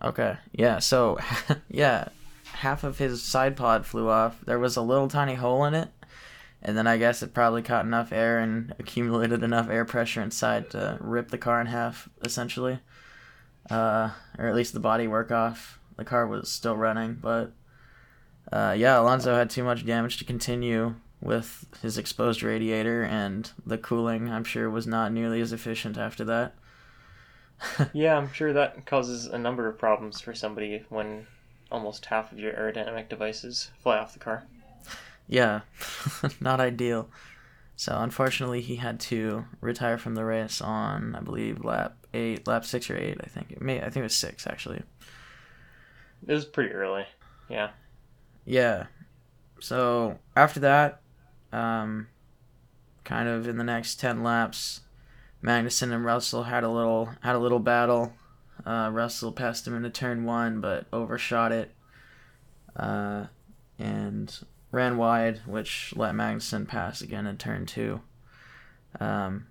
[0.02, 0.80] okay, yeah.
[0.80, 1.20] So,
[1.70, 2.08] yeah,
[2.54, 4.40] half of his side pod flew off.
[4.44, 5.90] There was a little tiny hole in it,
[6.60, 10.70] and then I guess it probably caught enough air and accumulated enough air pressure inside
[10.70, 12.80] to rip the car in half, essentially,
[13.68, 15.78] uh, or at least the body work off.
[15.96, 17.52] The car was still running, but
[18.52, 23.76] uh, yeah, Alonso had too much damage to continue with his exposed radiator, and the
[23.76, 26.54] cooling, I'm sure, was not nearly as efficient after that.
[27.92, 31.26] Yeah, I'm sure that causes a number of problems for somebody when
[31.70, 34.44] almost half of your aerodynamic devices fly off the car.
[35.28, 35.60] Yeah,
[36.40, 37.10] not ideal.
[37.76, 42.64] So unfortunately, he had to retire from the race on, I believe, lap eight, lap
[42.64, 43.18] six or eight.
[43.20, 44.82] I think it may, I think it was six actually.
[46.26, 47.04] It was pretty early.
[47.48, 47.70] Yeah.
[48.44, 48.86] Yeah.
[49.60, 51.00] So after that,
[51.52, 52.08] um,
[53.04, 54.80] kind of in the next ten laps,
[55.42, 58.12] Magnussen and Russell had a little had a little battle.
[58.64, 61.74] Uh, Russell passed him into turn one, but overshot it,
[62.76, 63.26] uh,
[63.78, 64.38] and
[64.70, 68.00] ran wide, which let Magnussen pass again in turn two.
[69.00, 69.46] Um,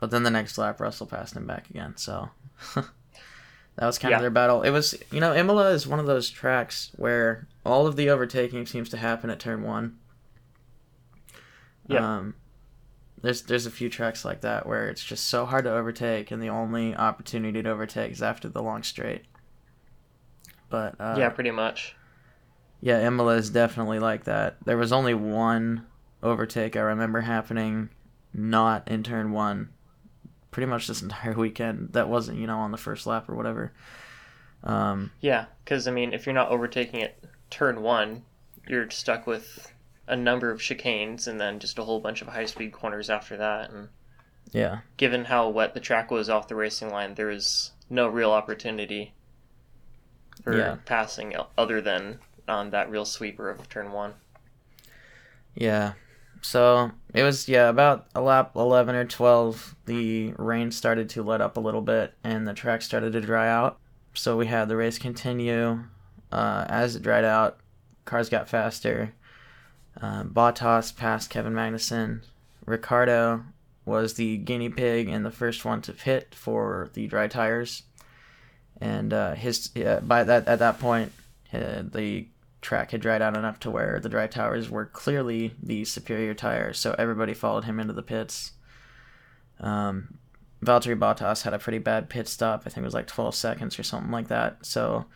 [0.00, 1.96] but then the next lap, Russell passed him back again.
[1.96, 2.30] So
[2.74, 2.86] that
[3.86, 4.16] was kind Yeah.
[4.16, 4.62] of their battle.
[4.62, 8.66] It was, you know, Imola is one of those tracks where all of the overtaking
[8.66, 9.98] seems to happen at turn one.
[11.86, 12.16] Yeah.
[12.18, 12.34] Um,
[13.22, 16.42] there's there's a few tracks like that where it's just so hard to overtake, and
[16.42, 19.24] the only opportunity to overtake is after the long straight.
[20.70, 21.96] But uh, yeah, pretty much.
[22.80, 24.56] yeah, Imola is definitely like that.
[24.64, 25.84] There was only one
[26.22, 27.90] overtake I remember happening
[28.32, 29.70] not in turn one
[30.50, 33.72] pretty much this entire weekend that wasn't, you know, on the first lap or whatever.
[34.62, 38.24] Um, Yeah, because I mean, if you're not overtaking it turn one,
[38.68, 39.72] you're stuck with
[40.06, 43.36] a number of chicanes and then just a whole bunch of high speed corners after
[43.36, 43.70] that.
[43.70, 43.88] And
[44.52, 44.80] yeah.
[44.96, 49.14] given how wet the track was off the racing line, there was no real opportunity
[50.42, 50.76] for Yeah.
[50.84, 54.14] passing other than on that real sweeper of turn one.
[55.54, 55.92] Yeah.
[56.42, 59.74] So it was yeah about a lap eleven or twelve.
[59.86, 63.48] The rain started to let up a little bit, and the track started to dry
[63.48, 63.78] out.
[64.14, 65.84] So we had the race continue.
[66.32, 67.58] Uh, as it dried out,
[68.04, 69.14] cars got faster.
[70.00, 72.22] Uh, Bottas passed Kevin Magnussen.
[72.64, 73.44] Ricciardo
[73.84, 77.82] was the guinea pig and the first one to pit for the dry tires.
[78.80, 81.12] And uh, his by that at that point,
[81.52, 82.28] uh, the
[82.60, 86.78] track had dried out enough to where the dry tires were clearly the superior tires,
[86.78, 88.52] so everybody followed him into the pits.
[89.60, 90.18] Um,
[90.64, 92.62] Valtteri Bottas had a pretty bad pit stop.
[92.66, 94.64] I think it was like 12 seconds or something like that.
[94.66, 95.06] So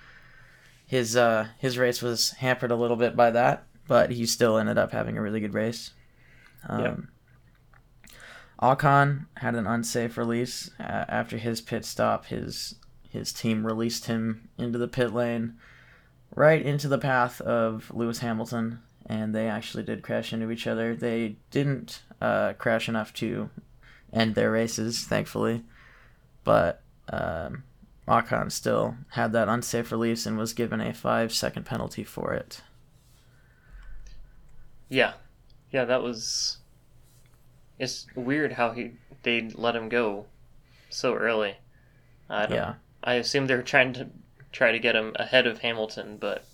[0.87, 4.79] his uh, his race was hampered a little bit by that, but he still ended
[4.79, 5.91] up having a really good race.
[6.69, 6.99] Um, Yep.
[8.63, 12.27] Ocon had an unsafe release uh, after his pit stop.
[12.27, 12.77] His
[13.11, 15.55] his team released him into the pit lane,
[16.35, 20.95] right into the path of Lewis Hamilton, and they actually did crash into each other.
[20.95, 23.51] They didn't uh, crash enough to
[24.13, 25.63] end their races, thankfully,
[26.43, 27.65] but um,
[28.09, 32.63] Ocon still had that unsafe release and was given a five second penalty for it.
[34.89, 35.15] Yeah,
[35.71, 36.59] yeah, that was.
[37.79, 38.93] It's weird how he
[39.23, 40.27] they let him go
[40.91, 41.57] so early.
[42.29, 42.57] I don't.
[42.57, 42.75] Yeah.
[43.03, 44.09] I assume they were trying to
[44.55, 46.45] try to get him ahead of Hamilton, but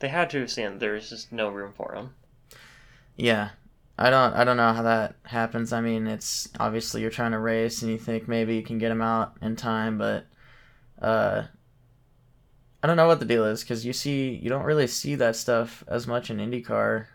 [0.00, 2.10] they had to have seen there was just no room for him.
[3.16, 3.50] Yeah.
[3.98, 5.72] I don't I don't know how that happens.
[5.72, 8.90] I mean, it's obviously you're trying to race and you think maybe you can get
[8.90, 10.26] him out in time, but
[11.00, 11.44] uh
[12.82, 15.34] I don't know what the deal is cuz you see you don't really see that
[15.34, 17.06] stuff as much in IndyCar.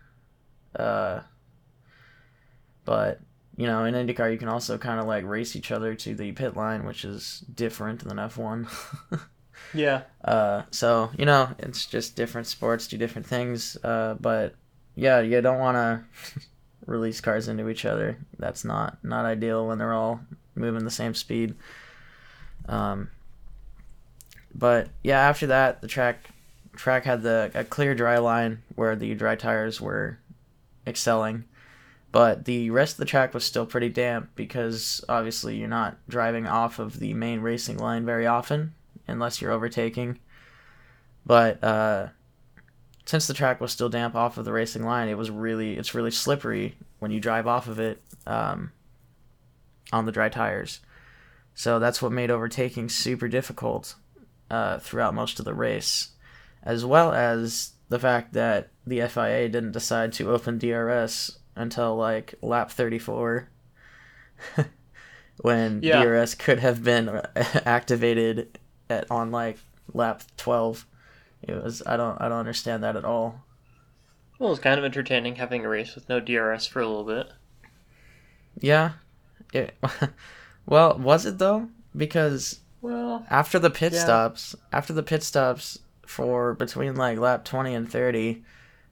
[0.75, 1.19] Uh
[2.83, 3.19] but
[3.57, 6.31] you know, in IndyCar you can also kind of like race each other to the
[6.31, 8.67] pit line, which is different than F1.
[9.73, 10.03] Yeah.
[10.23, 13.77] Uh, so you know, it's just different sports do different things.
[13.83, 14.55] Uh, but
[14.95, 16.41] yeah, you don't want to
[16.85, 18.17] release cars into each other.
[18.37, 20.21] That's not not ideal when they're all
[20.55, 21.55] moving the same speed.
[22.67, 23.09] Um,
[24.53, 26.29] but yeah, after that, the track
[26.75, 30.19] track had the a clear dry line where the dry tires were
[30.85, 31.45] excelling.
[32.11, 36.45] But the rest of the track was still pretty damp because obviously you're not driving
[36.45, 38.73] off of the main racing line very often
[39.11, 40.19] unless you're overtaking.
[41.25, 42.07] But uh,
[43.05, 45.93] since the track was still damp off of the racing line, it was really it's
[45.93, 48.71] really slippery when you drive off of it um,
[49.91, 50.79] on the dry tires.
[51.53, 53.95] So that's what made overtaking super difficult
[54.49, 56.09] uh, throughout most of the race,
[56.63, 62.33] as well as the fact that the FIA didn't decide to open DRS until like
[62.41, 63.49] lap 34
[65.41, 66.03] when Yeah.
[66.03, 67.09] DRS could have been
[67.65, 68.57] activated
[68.91, 69.57] at on like
[69.93, 70.85] lap 12
[71.43, 73.43] it was I don't I don't understand that at all.
[74.37, 77.03] Well, it was kind of entertaining having a race with no DRS for a little
[77.05, 77.31] bit.
[78.59, 78.93] yeah.
[79.53, 79.75] It,
[80.65, 81.69] well was it though?
[81.95, 83.99] Because Well, after the pit Yeah.
[84.03, 88.43] stops after the pit stops for between like lap 20 and 30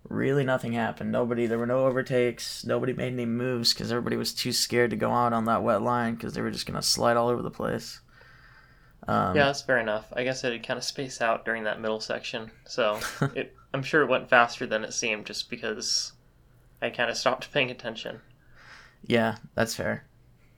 [0.07, 1.11] really nothing happened.
[1.11, 2.65] Nobody there were no overtakes.
[2.65, 5.81] Nobody made any moves because everybody was too scared to go out on that wet
[5.81, 8.01] line because they were just gonna slide all over the place
[9.09, 10.05] um, yeah, that's fair enough.
[10.13, 12.99] I guess it had kind of spaced out during that middle section, so
[13.33, 16.11] it, I'm sure it went faster than it seemed just because
[16.79, 18.21] I kind of stopped paying attention.
[19.03, 20.05] Yeah, that's fair.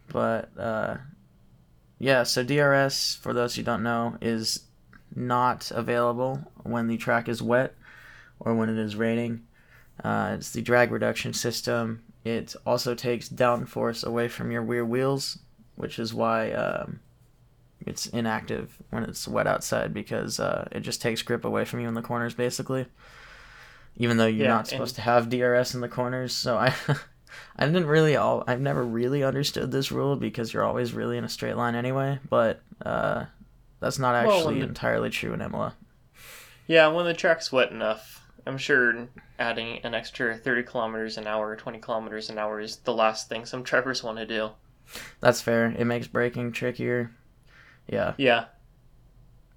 [0.10, 0.98] But uh,
[1.98, 4.66] yeah, so DRS, for those who don't know, is
[5.16, 7.74] not available when the track is wet
[8.38, 9.44] or when it is raining.
[10.04, 12.04] Uh, it's the drag reduction system.
[12.26, 15.38] It also takes downforce away from your rear wheels,
[15.76, 17.00] which is why um,
[17.86, 21.88] it's inactive when it's wet outside because uh, it just takes grip away from you
[21.88, 22.86] in the corners, basically.
[23.98, 26.74] Even though you're Yeah, not supposed and- to have DRS in the corners, so I,
[27.58, 28.44] I didn't really all.
[28.48, 32.20] I've never really understood this rule because you're always really in a straight line anyway.
[32.30, 33.26] But uh,
[33.80, 35.76] that's not Well, actually the- entirely true in Imola.
[36.67, 41.56] Yeah, when the track's wet enough, I'm sure adding an extra 30 kilometers an hour,
[41.56, 44.52] 20 kilometers an hour is the last thing some drivers want to do.
[45.20, 45.76] That's fair.
[45.78, 47.12] It makes braking trickier.
[47.91, 48.13] Yeah.
[48.17, 48.45] Yeah,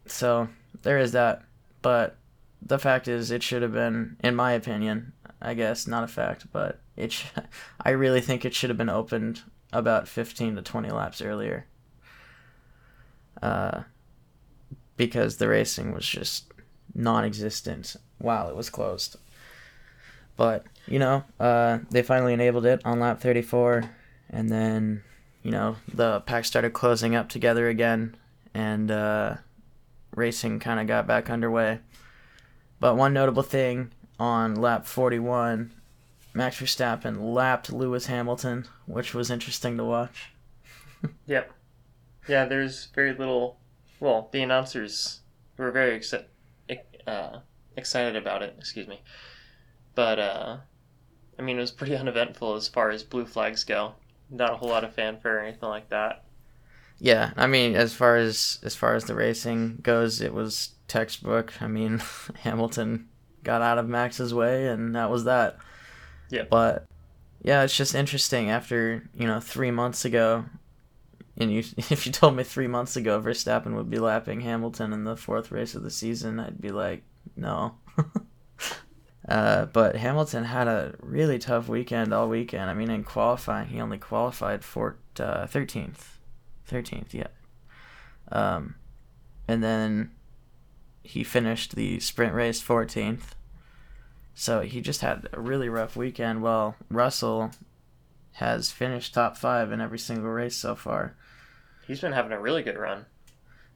[0.06, 0.48] So
[0.82, 1.42] there is that.
[1.82, 2.16] But
[2.60, 6.46] the fact is, it should have been, in my opinion, I guess not a fact,
[6.52, 7.12] but it.
[7.12, 7.26] Sh-
[7.80, 9.42] I really think it should have been opened
[9.72, 11.66] about fifteen to twenty laps earlier.
[13.42, 13.82] Uh,
[14.96, 16.46] because the racing was just
[16.94, 19.16] non-existent while it was closed.
[20.36, 23.84] But you know, uh, they finally enabled it on lap thirty-four,
[24.30, 25.02] and then
[25.42, 28.16] you know the pack started closing up together again,
[28.54, 28.90] and.
[28.90, 29.36] Uh,
[30.16, 31.80] racing kind of got back underway.
[32.80, 35.72] But one notable thing on lap 41,
[36.32, 40.32] Max Verstappen lapped Lewis Hamilton, which was interesting to watch.
[41.26, 41.52] yep.
[42.28, 43.58] Yeah, there's very little.
[44.00, 45.20] Well, the announcers
[45.56, 46.02] were very
[47.06, 47.38] uh,
[47.76, 49.00] excited about it, excuse me.
[49.94, 50.56] But, uh,
[51.38, 53.94] I mean, it was pretty uneventful as far as blue flags go.
[54.30, 56.23] Not a whole lot of fanfare or anything like that.
[56.98, 61.60] Yeah, I mean, as far as as far as the racing goes, it was textbook.
[61.60, 62.02] I mean,
[62.40, 63.08] Hamilton
[63.42, 65.58] got out of Max's way, and that was that.
[66.30, 66.44] Yeah.
[66.50, 66.86] But
[67.42, 68.50] yeah, it's just interesting.
[68.50, 70.46] After you know, three months ago,
[71.36, 75.04] and you if you told me three months ago Verstappen would be lapping Hamilton in
[75.04, 77.02] the fourth race of the season, I'd be like,
[77.36, 77.76] no.
[79.28, 82.70] uh, but Hamilton had a really tough weekend all weekend.
[82.70, 86.18] I mean, in qualifying, he only qualified for uh, thirteenth,
[86.64, 87.28] thirteenth, yeah.
[88.32, 88.76] Um,
[89.46, 90.10] and then
[91.02, 93.34] he finished the sprint race fourteenth.
[94.34, 96.42] So he just had a really rough weekend.
[96.42, 97.50] Well, Russell
[98.32, 101.14] has finished top five in every single race so far.
[101.86, 103.06] He's been having a really good run.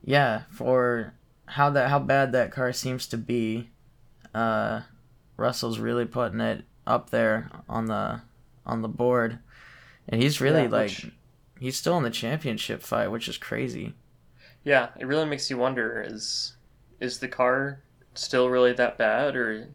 [0.02, 1.14] Yeah, for
[1.46, 3.70] how that how bad that car seems to be,
[4.34, 4.80] uh,
[5.36, 8.22] Russell's really putting it up there on the
[8.66, 9.38] on the board,
[10.08, 11.10] and he's really yeah, like which,
[11.60, 13.94] he's still in the championship fight, which is crazy.
[14.64, 16.56] Yeah, it really makes you wonder: is
[17.00, 17.80] is the car
[18.14, 19.68] still really that bad, or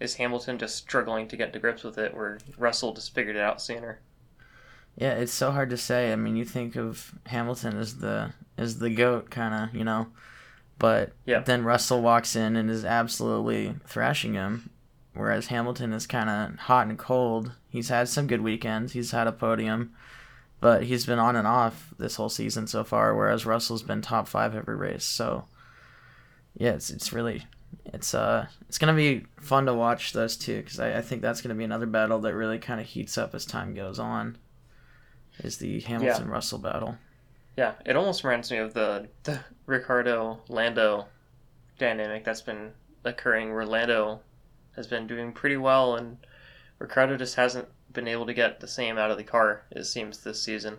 [0.00, 3.42] is Hamilton just struggling to get to grips with it, where Russell just figured it
[3.42, 4.00] out sooner?
[4.96, 6.12] Yeah, it's so hard to say.
[6.12, 10.08] I mean, you think of Hamilton as the as the goat, kind of, you know,
[10.78, 14.70] but then Russell walks in and is absolutely thrashing him,
[15.14, 17.52] whereas Hamilton is kind of hot and cold.
[17.68, 18.92] He's had some good weekends.
[18.92, 19.94] He's had a podium,
[20.60, 23.14] but he's been on and off this whole season so far.
[23.14, 25.04] Whereas Russell's been top five every race.
[25.04, 25.46] So,
[26.56, 27.46] yeah, it's it's really
[27.86, 31.40] it's uh it's gonna be fun to watch those two because I, I think that's
[31.40, 34.36] gonna be another battle that really kind of heats up as time goes on
[35.38, 36.28] is the Hamilton.
[36.28, 36.98] Russell battle.
[37.56, 41.06] Yeah, it almost reminds me of the the Ricciardo Lando
[41.78, 42.72] dynamic that's been
[43.04, 44.20] occurring where Lando
[44.76, 46.18] has been doing pretty well and
[46.78, 50.18] Ricciardo just hasn't been able to get the same out of the car it seems
[50.18, 50.78] this season.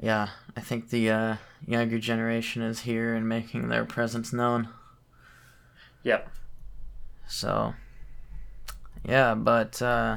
[0.00, 4.68] Yeah, I think the uh, younger generation is here and making their presence known.
[6.02, 6.28] Yep.
[7.28, 7.74] So,
[9.04, 10.16] yeah, but uh,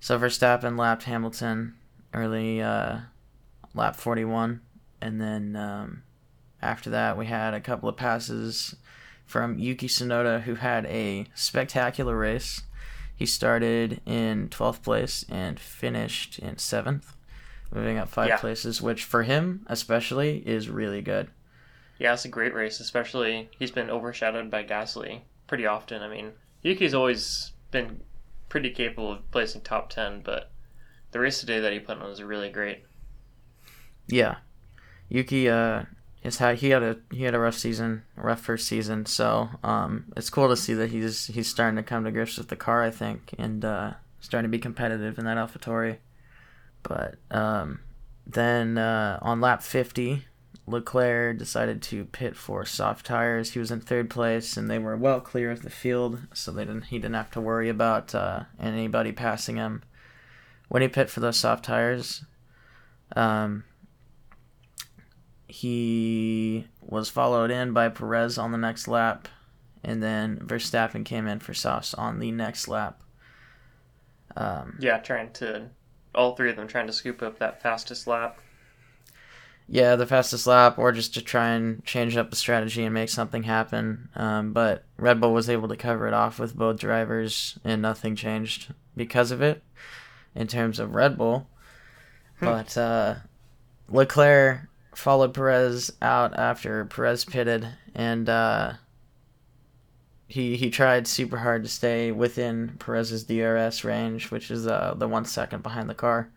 [0.00, 1.74] so Verstappen lapped Hamilton
[2.14, 2.98] early uh,
[3.74, 4.60] lap 41.
[5.00, 6.02] And then um,
[6.60, 8.76] after that, we had a couple of passes
[9.26, 12.62] from Yuki Tsunoda, who had a spectacular race.
[13.18, 17.14] He started in 12th place and finished in 7th,
[17.74, 18.36] moving up five yeah.
[18.36, 21.28] places, which for him, especially, is really good.
[21.98, 26.00] Yeah, it's a great race, especially he's been overshadowed by Gasly pretty often.
[26.00, 26.30] I mean,
[26.62, 28.02] Yuki's always been
[28.48, 30.52] pretty capable of placing top 10, but
[31.10, 32.84] the race today that he put on was really great.
[34.06, 34.36] Yeah,
[35.08, 35.82] Yuki uh
[36.36, 39.06] had he had a he had a rough season, a rough first season.
[39.06, 42.48] So um, it's cool to see that he's he's starting to come to grips with
[42.48, 42.82] the car.
[42.82, 45.96] I think and uh, starting to be competitive in that AlphaTauri.
[46.82, 47.80] But um,
[48.26, 50.26] then uh, on lap fifty,
[50.66, 53.52] Leclerc decided to pit for soft tires.
[53.52, 56.64] He was in third place, and they were well clear of the field, so they
[56.64, 59.82] didn't he didn't have to worry about uh, anybody passing him
[60.68, 62.24] when he pit for those soft tires,
[63.16, 63.64] um,
[65.48, 69.28] he was followed in by Perez on the next lap,
[69.82, 73.02] and then Verstappen came in for softs on the next lap.
[74.36, 75.70] Um, yeah, trying to
[76.14, 78.38] all three of them trying to scoop up that fastest lap.
[79.70, 83.10] Yeah, the fastest lap, or just to try and change up the strategy and make
[83.10, 84.08] something happen.
[84.16, 88.16] Um, but Red Bull was able to cover it off with both drivers, and nothing
[88.16, 89.62] changed because of it
[90.34, 91.48] in terms of Red Bull.
[92.38, 92.44] Hmm.
[92.44, 93.14] But uh,
[93.88, 94.67] Leclerc
[94.98, 98.72] followed Perez out after Perez pitted, and uh,
[100.26, 105.06] he he tried super hard to stay within Perez's DRS range, which is uh, the
[105.06, 106.30] one second behind the car.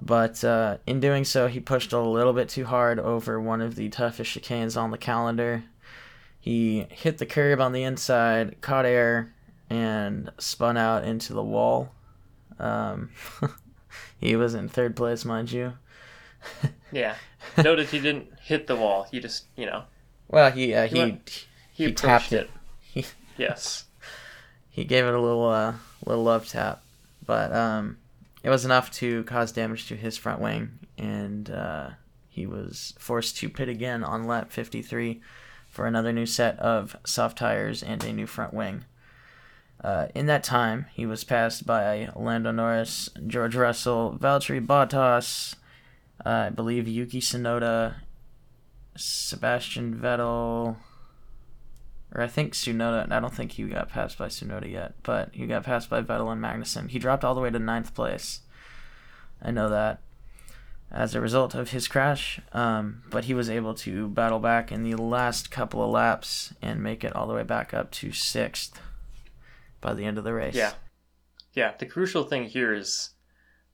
[0.00, 3.76] But uh, in doing so, he pushed a little bit too hard over one of
[3.76, 5.64] the toughest chicanes on the calendar.
[6.38, 9.34] He hit the curb on the inside, caught air,
[9.70, 11.92] and spun out into the wall.
[12.58, 13.10] Um,
[14.20, 15.72] he was in third place, mind you.
[16.92, 17.16] yeah.
[17.56, 19.06] Noted he didn't hit the wall.
[19.10, 19.84] He just, you know.
[20.28, 22.50] Well, he uh, he he, went, he, he tapped it.
[22.94, 23.14] it.
[23.36, 23.84] yes.
[24.68, 25.74] He gave it a little uh,
[26.04, 26.82] little love tap,
[27.24, 27.98] but um,
[28.42, 31.90] it was enough to cause damage to his front wing, and uh,
[32.28, 35.20] he was forced to pit again on lap 53
[35.68, 38.84] for another new set of soft tires and a new front wing.
[39.82, 45.54] Uh, in that time, he was passed by Lando Norris, George Russell, Valtteri Bottas,
[46.24, 47.96] uh, I believe Yuki Tsunoda,
[48.96, 50.76] Sebastian Vettel,
[52.14, 53.10] or I think Tsunoda.
[53.10, 56.32] I don't think he got passed by Tsunoda yet, but he got passed by Vettel
[56.32, 56.90] and Magnussen.
[56.90, 58.40] He dropped all the way to ninth place.
[59.42, 60.00] I know that
[60.90, 64.82] as a result of his crash, um, but he was able to battle back in
[64.82, 68.80] the last couple of laps and make it all the way back up to sixth
[69.80, 70.54] by the end of the race.
[70.54, 70.72] Yeah.
[71.52, 71.74] Yeah.
[71.78, 73.10] The crucial thing here is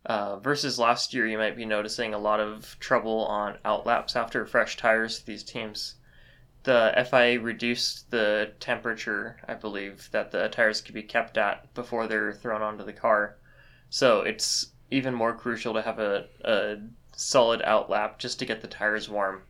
[0.06, 4.44] Uh, versus last year, you might be noticing a lot of trouble on outlaps after
[4.44, 5.20] fresh tires.
[5.20, 5.94] These teams,
[6.64, 12.06] the FIA reduced the temperature, I believe, that the tires could be kept at before
[12.06, 13.36] they're thrown onto the car.
[13.88, 16.78] So it's even more crucial to have a, a
[17.16, 19.42] solid outlap just to get the tires warm.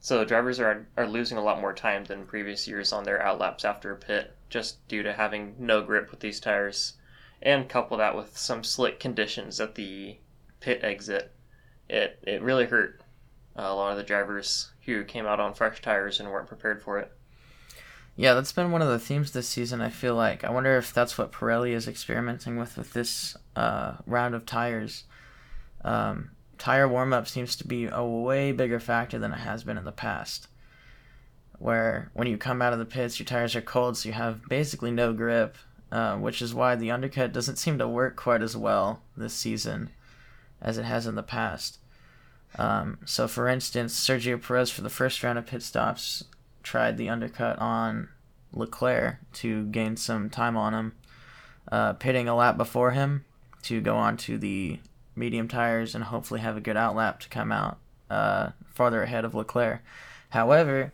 [0.00, 3.64] So drivers are are losing a lot more time than previous years on their outlaps
[3.64, 6.94] after a pit, just due to having no grip with these tires,
[7.46, 10.16] and couple that with some slick conditions at the
[10.58, 11.32] pit exit.
[11.88, 13.00] It it really hurt
[13.54, 16.98] a lot of the drivers who came out on fresh tires and weren't prepared for
[16.98, 17.10] it.
[18.16, 19.80] Yeah, that's been one of the themes this season.
[19.80, 23.94] I feel like I wonder if that's what Pirelli is experimenting with with this uh,
[24.06, 25.04] round of tires.
[25.84, 29.78] Um, tire warm up seems to be a way bigger factor than it has been
[29.78, 30.48] in the past.
[31.58, 34.48] Where when you come out of the pits, your tires are cold, so you have
[34.48, 35.56] basically no grip,
[35.92, 39.90] uh, which is why the undercut doesn't seem to work quite as well this season
[40.60, 41.78] as it has in the past.
[42.58, 46.24] Um, so, for instance, Sergio Perez for the first round of pit stops
[46.62, 48.08] tried the undercut on
[48.52, 50.92] Leclerc to gain some time on him,
[51.70, 53.24] uh, pitting a lap before him
[53.62, 54.78] to go on to the
[55.14, 57.78] medium tires and hopefully have a good outlap to come out
[58.10, 59.82] uh, farther ahead of Leclerc.
[60.30, 60.92] However,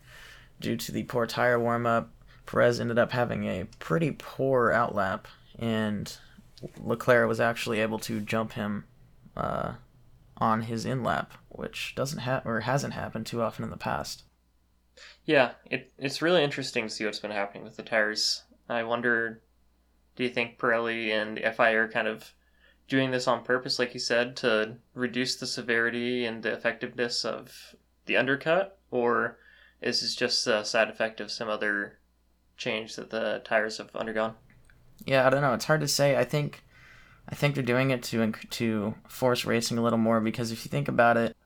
[0.60, 2.10] due to the poor tire warm up,
[2.52, 5.24] Perez ended up having a pretty poor outlap,
[5.58, 6.18] and
[6.78, 8.84] Leclerc was actually able to jump him
[9.34, 9.72] uh,
[10.36, 14.24] on his in lap, which doesn't have or hasn't happened too often in the past.
[15.24, 18.42] Yeah, it, it's really interesting to see what's been happening with the tires.
[18.68, 19.40] I wonder,
[20.14, 22.34] do you think Pirelli and FIA are kind of
[22.86, 27.74] doing this on purpose, like you said, to reduce the severity and the effectiveness of
[28.04, 29.38] the undercut, or
[29.80, 31.98] is this just a side effect of some other
[32.56, 34.34] change that the tires have undergone?
[35.04, 35.54] Yeah, I don't know.
[35.54, 36.16] It's hard to say.
[36.16, 36.62] I think,
[37.28, 40.68] I think they're doing it to to force racing a little more because if you
[40.68, 41.36] think about it,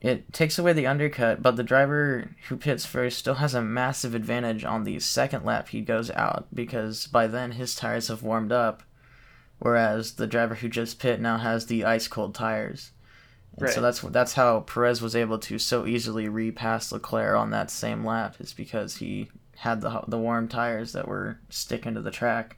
[0.00, 4.14] it takes away the undercut, but the driver who pits first still has a massive
[4.14, 8.52] advantage on the second lap he goes out because by then his tires have warmed
[8.52, 8.82] up
[9.62, 12.90] whereas the driver who just pit now has the ice cold tires.
[13.52, 13.72] And right.
[13.72, 18.04] so that's that's how Perez was able to so easily repass Leclerc on that same
[18.04, 22.56] lap is because he had the the warm tires that were sticking to the track.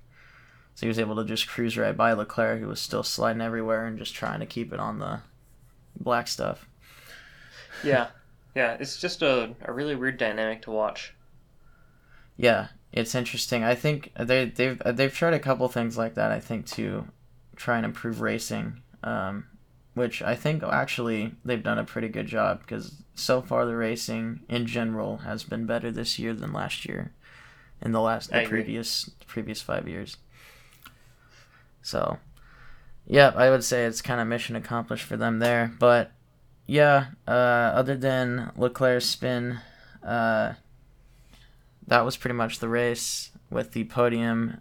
[0.75, 3.87] So he was able to just cruise right by Leclerc, who was still sliding everywhere
[3.87, 5.21] and just trying to keep it on the
[5.99, 6.69] black stuff.
[7.85, 8.09] Yeah,
[8.55, 11.15] yeah, it's just a, a really weird dynamic to watch.
[12.37, 13.63] Yeah, it's interesting.
[13.63, 16.31] I think they they've they've tried a couple things like that.
[16.33, 17.07] I think to
[17.57, 19.47] try and improve racing, um,
[19.95, 24.41] which I think actually they've done a pretty good job because so far the racing
[24.49, 27.13] in general has been better this year than last year,
[27.81, 30.17] in the last the previous previous five years.
[31.83, 32.19] So,
[33.07, 35.73] yeah, I would say it's kind of mission accomplished for them there.
[35.79, 36.13] But
[36.67, 39.61] yeah, uh, other than Leclerc's spin,
[40.03, 40.55] uh,
[41.87, 44.61] that was pretty much the race, with the podium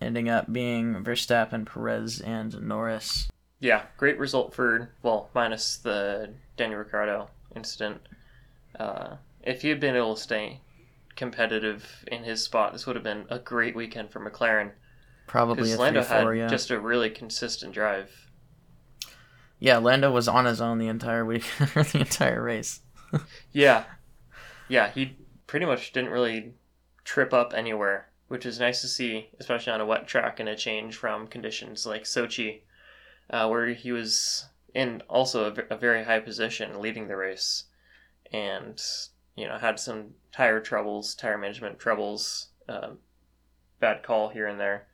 [0.00, 3.28] ending up being Verstappen, Perez, and Norris.
[3.60, 8.00] Yeah, great result for, well, minus the Daniel Ricciardo incident.
[8.78, 10.60] Uh, if he had been able to stay
[11.16, 14.72] competitive in his spot, this would have been a great weekend for McLaren.
[15.26, 16.48] Probably because Lando had yeah.
[16.48, 18.28] just a really consistent drive.
[19.58, 22.80] Yeah, Lando was on his own the entire week, the entire race.
[23.52, 23.84] yeah,
[24.68, 26.54] yeah, he pretty much didn't really
[27.04, 30.56] trip up anywhere, which is nice to see, especially on a wet track and a
[30.56, 32.62] change from conditions like Sochi,
[33.30, 37.64] uh, where he was in also a, a, very high position leading the race,
[38.32, 38.80] and
[39.36, 42.90] you know had some tire troubles, tire management troubles, uh,
[43.80, 44.86] bad call here and there,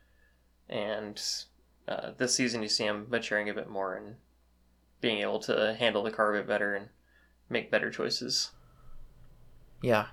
[0.68, 1.20] and
[1.86, 4.16] uh, this season you see him maturing a bit more and
[5.00, 6.88] being able to handle the car a bit better and
[7.48, 8.50] make better choices.
[9.82, 10.06] Yeah,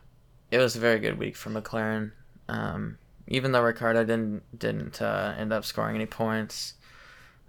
[0.51, 2.11] it was a very good week for McLaren.
[2.47, 6.75] Um, even though Ricciardo didn't didn't uh, end up scoring any points,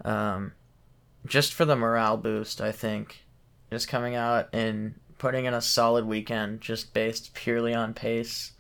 [0.05, 0.53] um,
[1.27, 3.25] just for the morale boost, I think,
[3.71, 8.53] just coming out and putting in a solid weekend, just based purely on pace,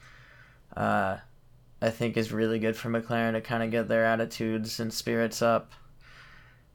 [0.77, 1.19] uh,
[1.81, 5.43] I think is really good for McLaren to kind of get their attitudes and spirits
[5.43, 5.73] up.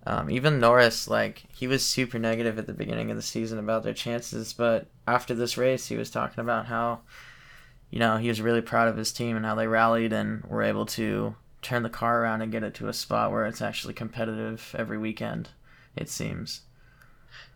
[0.05, 3.83] Um, even Norris, like he was super negative at the beginning of the season about
[3.83, 7.01] their chances, but after this race, he was talking about how
[7.91, 10.63] you know, he was really proud of his team and how they rallied and were
[10.63, 13.93] able to turn the car around and get it to a spot where it's actually
[13.93, 15.49] competitive every weekend,
[15.95, 16.61] it seems.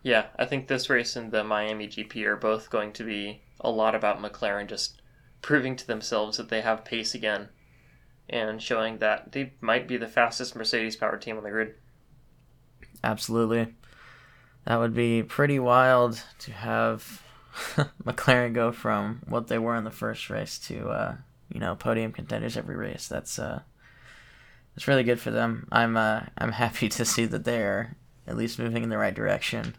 [0.02, 3.70] Yeah, I think this race and the Miami GP are both going to be a
[3.70, 5.00] lot about McLaren just
[5.42, 7.48] proving to themselves that they have pace again
[8.28, 11.74] and showing that they might be the fastest Mercedes powered team on the grid.
[13.04, 13.74] Absolutely.
[14.64, 17.22] That would be pretty wild to have
[18.04, 21.16] McLaren go from what they were in the first race to uh,
[21.48, 23.08] you know podium contenders every race.
[23.08, 23.60] That's uh,
[24.74, 25.68] it's really good for them.
[25.70, 29.74] I'm uh, I'm happy to see that they're at least moving in the right direction.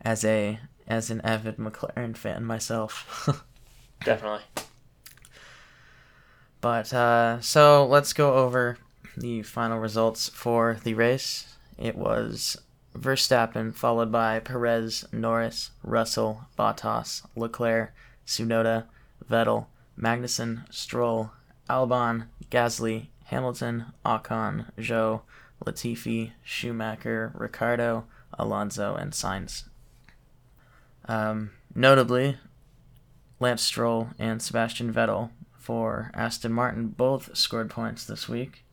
[0.00, 3.28] As a as an avid McLaren fan myself.
[4.04, 4.42] Definitely.
[6.60, 8.78] But uh, so let's go over
[9.16, 11.56] the final results for the race.
[11.78, 12.56] It was
[12.94, 17.92] Verstappen followed by Perez, Norris, Russell, Bottas, Leclerc,
[18.26, 18.84] Tsunoda,
[19.30, 19.66] Vettel,
[19.98, 21.30] Magnussen, Stroll,
[21.68, 25.22] Albon, Gasly, Hamilton, Ocon, Zhou,
[25.64, 28.04] Latifi, Schumacher, Ricciardo,
[28.38, 29.64] Alonso, and Sainz.
[31.06, 32.36] Um, notably,
[33.40, 38.64] Lance Stroll and Sebastian Vettel for Aston Martin both scored points this week.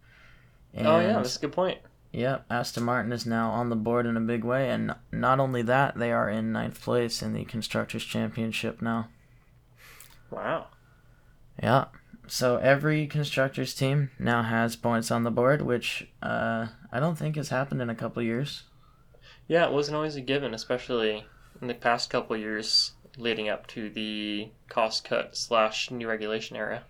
[0.73, 1.79] And, oh yeah, that's a good point.
[2.11, 5.63] Yep, Aston Martin is now on the board in a big way, and not only
[5.63, 9.07] that, they are in ninth place in the Constructors' Championship now.
[10.29, 10.67] Wow.
[11.61, 11.85] Yeah.
[12.27, 17.35] So every Constructors team now has points on the board, which uh, I don't think
[17.35, 18.63] has happened in a couple years.
[19.47, 21.25] Yeah, it wasn't always a given, especially
[21.61, 26.83] in the past couple years leading up to the cost cut slash new regulation era.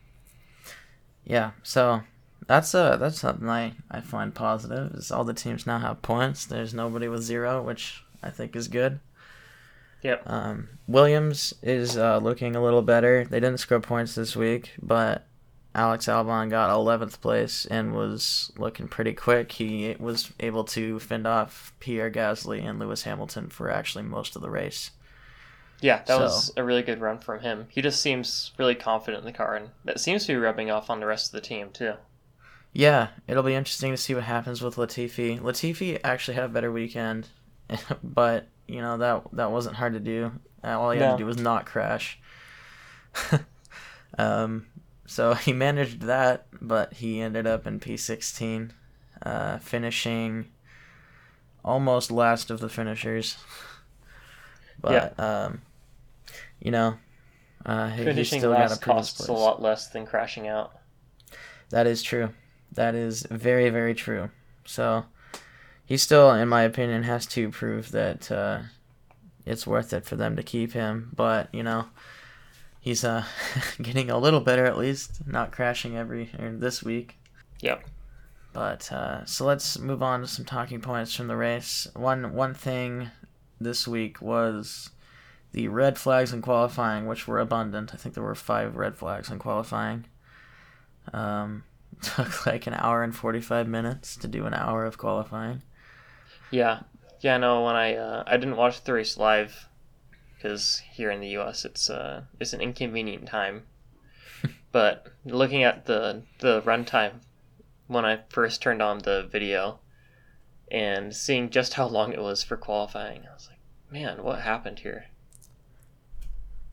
[1.26, 2.04] Yeah, so
[2.48, 6.46] that's uh that's something I, I find positive is all the teams now have points.
[6.46, 9.00] There's nobody with zero, which I think is good.
[10.04, 10.24] Yep.
[10.26, 13.26] Um, Williams is uh, looking a little better.
[13.26, 15.26] They didn't score points this week, but
[15.74, 19.52] Alex Albon got 11th place and was looking pretty quick.
[19.54, 24.42] He was able to fend off Pierre Gasly and Lewis Hamilton for actually most of
[24.42, 24.92] the race.
[25.80, 26.20] Yeah, that so.
[26.20, 27.68] was a really good run from him.
[27.70, 30.90] He just seems really confident in the car, and that seems to be rubbing off
[30.90, 31.94] on the rest of the team too.
[32.72, 35.40] Yeah, it'll be interesting to see what happens with Latifi.
[35.40, 37.30] Latifi actually had a better weekend,
[38.04, 40.32] but you know that that wasn't hard to do.
[40.64, 42.20] All he had to do was not crash.
[44.18, 44.66] um,
[45.06, 48.72] so he managed that, but he ended up in P16,
[49.22, 50.52] uh, finishing
[51.64, 53.38] almost last of the finishers.
[54.82, 55.44] But yeah.
[55.46, 55.62] um,
[56.60, 56.98] you know,
[57.66, 60.74] uh, finishing last costs a lot less than crashing out.
[61.70, 62.32] That is true.
[62.74, 64.30] That is very, very true.
[64.66, 65.06] So
[65.86, 68.60] he still, in my opinion, has to prove that uh,
[69.46, 71.12] it's worth it for them to keep him.
[71.16, 71.86] But you know,
[72.80, 73.26] he's uh,
[73.82, 77.18] getting a little better at least, not crashing every this week.
[77.62, 77.84] Yep.
[78.54, 81.88] But uh, so let's move on to some talking points from the race.
[81.96, 83.10] One one thing
[83.60, 84.92] this week was
[85.54, 87.94] the red flags in qualifying, which were abundant.
[87.94, 90.06] I think there were five red flags in qualifying.
[91.12, 91.64] Um,
[92.02, 95.62] took like an hour and 45 minutes to do an hour of qualifying.
[96.54, 96.82] Yeah.
[97.22, 99.68] Yeah, no, when I uh, I didn't watch the race live
[100.36, 103.64] because here in the US it's uh it's an inconvenient time.
[104.72, 107.22] but looking at the the runtime
[107.88, 109.80] when I first turned on the video
[110.70, 113.60] and seeing just how long it was for qualifying, I was like,
[113.92, 115.06] "Man, what happened here?"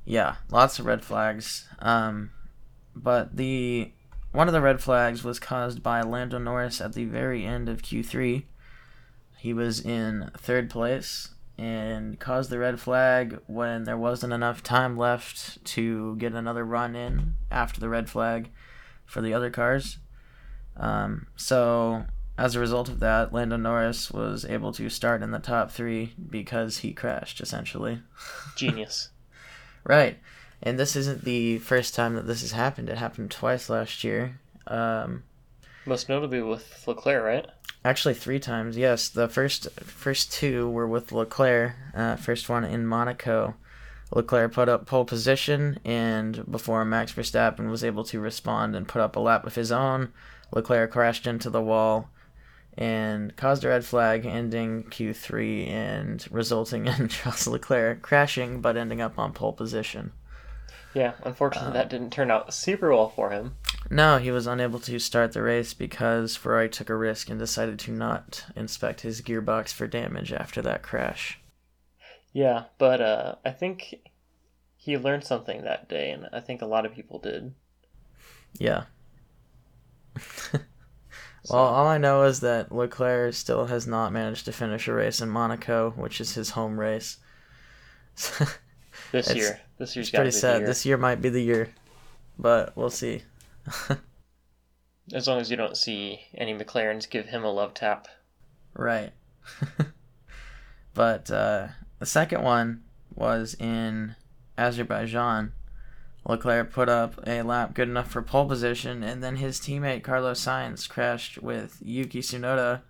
[0.05, 1.66] Yeah, lots of red flags.
[1.78, 2.33] Um
[2.95, 3.93] but the
[4.33, 7.81] one of the red flags was caused by Lando Norris at the very end of
[7.81, 8.45] Q3.
[9.41, 14.97] He was in third place and caused the red flag when there wasn't enough time
[14.97, 18.51] left to get another run in after the red flag
[19.05, 19.99] for the other cars.
[20.76, 22.05] Um, so,
[22.38, 26.14] as a result of that, Lando Norris was able to start in the top three
[26.30, 28.03] because he crashed, essentially.
[28.57, 29.11] Genius.
[29.84, 30.18] right
[30.62, 32.88] and this isn't the first time that this has happened.
[32.88, 34.38] It happened twice last year.
[34.66, 35.22] Um,
[35.86, 37.47] Most notably with Leclerc, right?
[37.85, 38.76] Actually, three times.
[38.76, 41.74] Yes, the first first two were with Leclerc.
[41.95, 43.55] Uh, first one in Monaco.
[44.12, 49.01] Leclerc put up pole position, and before Max Verstappen was able to respond and put
[49.01, 50.12] up a lap of his own,
[50.53, 52.11] Leclerc crashed into the wall
[52.76, 59.01] and caused a red flag, ending Q3 and resulting in Charles Leclerc crashing but ending
[59.01, 60.12] up on pole position.
[60.93, 63.55] Yeah, unfortunately, um, that didn't turn out super well for him.
[63.89, 67.78] No, he was unable to start the race because Ferrari took a risk and decided
[67.81, 71.41] to not inspect his gearbox for damage after that crash.
[72.33, 73.97] Yeah, but uh, I think
[74.76, 77.55] he learned something that day, and I think a lot of people did.
[78.59, 78.85] Yeah.
[80.53, 80.62] well,
[81.45, 81.57] so.
[81.57, 85.28] all I know is that Leclerc still has not managed to finish a race in
[85.31, 87.18] Monaco, which is his home race.
[89.12, 89.61] this year.
[89.78, 90.66] This year's pretty sad.
[90.66, 91.70] This year might be the year,
[92.39, 93.22] but we'll see.
[95.12, 98.09] as long as you don't see any McLarens give him a love tap.
[98.75, 99.12] Right.
[100.95, 101.68] But uh,
[101.99, 102.83] the second one
[103.14, 104.16] was in
[104.59, 105.53] Azerbaijan.
[106.27, 110.45] Leclerc put up a lap good enough for pole position, and then his teammate Carlos
[110.45, 112.83] Sainz crashed with Yuki Tsunoda,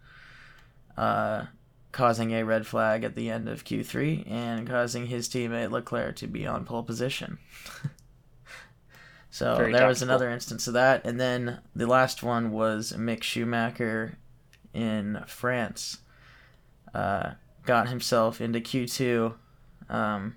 [0.96, 1.46] uh,
[1.92, 6.26] causing a red flag at the end of Q3 and causing his teammate Leclerc to
[6.26, 7.38] be on pole position.
[9.30, 13.22] so Very there was another instance of that, and then the last one was Mick
[13.22, 14.18] Schumacher
[14.74, 15.98] in France.
[16.92, 17.32] Uh,
[17.64, 19.34] got himself into Q2.
[19.88, 20.36] Um,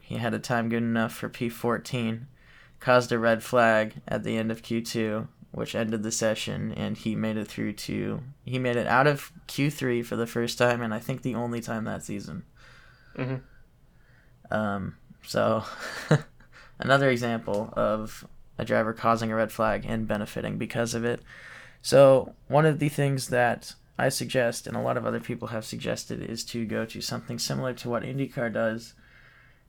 [0.00, 2.26] he had a time good enough for P14,
[2.80, 7.14] caused a red flag at the end of Q2, which ended the session, and he
[7.14, 10.92] made it through to he made it out of Q3 for the first time, and
[10.92, 12.44] I think the only time that season.
[13.16, 13.40] Mhm.
[14.50, 15.64] Um, so
[16.78, 18.26] another example of
[18.58, 21.22] a driver causing a red flag and benefiting because of it.
[21.82, 25.64] So one of the things that I suggest, and a lot of other people have
[25.64, 28.94] suggested, is to go to something similar to what IndyCar does,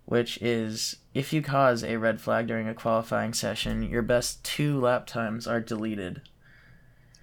[0.06, 4.80] which is if you cause a red flag during a qualifying session, your best two
[4.80, 6.22] lap times are deleted.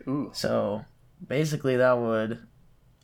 [0.07, 0.31] Ooh.
[0.33, 0.85] So
[1.27, 2.41] basically, that would,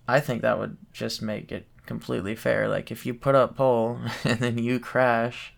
[0.06, 2.68] I think that would just make it completely fair.
[2.68, 5.54] Like if you put up pole and then you crash,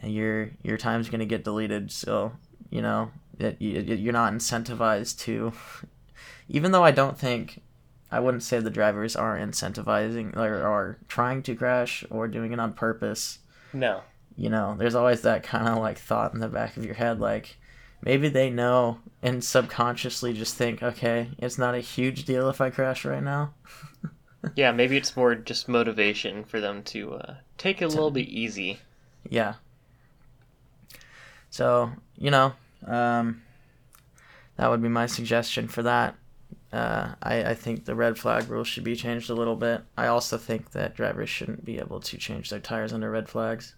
[0.00, 1.92] and your your time's gonna get deleted.
[1.92, 2.32] So
[2.70, 5.52] you know it, you, you're not incentivized to.
[6.48, 7.62] Even though I don't think,
[8.10, 12.58] I wouldn't say the drivers are incentivizing or are trying to crash or doing it
[12.58, 13.38] on purpose
[13.72, 14.02] No.
[14.36, 17.20] you know, there's always that kind of like thought in the back of your head,
[17.20, 17.56] like
[18.02, 22.70] maybe they know and subconsciously just think, okay, it's not a huge deal if I
[22.70, 23.54] crash right now.
[24.56, 28.26] Yeah, maybe it's more just motivation for them to uh, take it a little bit
[28.26, 28.78] easy.
[29.28, 29.54] Yeah.
[31.50, 32.52] So, you know,
[32.86, 33.42] um,
[34.56, 36.14] that would be my suggestion for that.
[36.72, 39.82] Uh, I, I think the red flag rule should be changed a little bit.
[39.96, 43.74] I also think that drivers shouldn't be able to change their tires under red flags.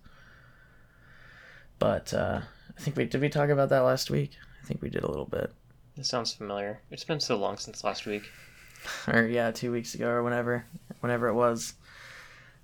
[1.79, 2.43] But uh,
[2.77, 4.33] I think we did we talk about that last week?
[4.63, 5.53] I think we did a little bit.
[5.97, 6.81] This sounds familiar.
[6.91, 8.25] It's been so long since last week.
[9.09, 10.67] or yeah, two weeks ago or whenever,
[11.01, 11.75] whenever it was.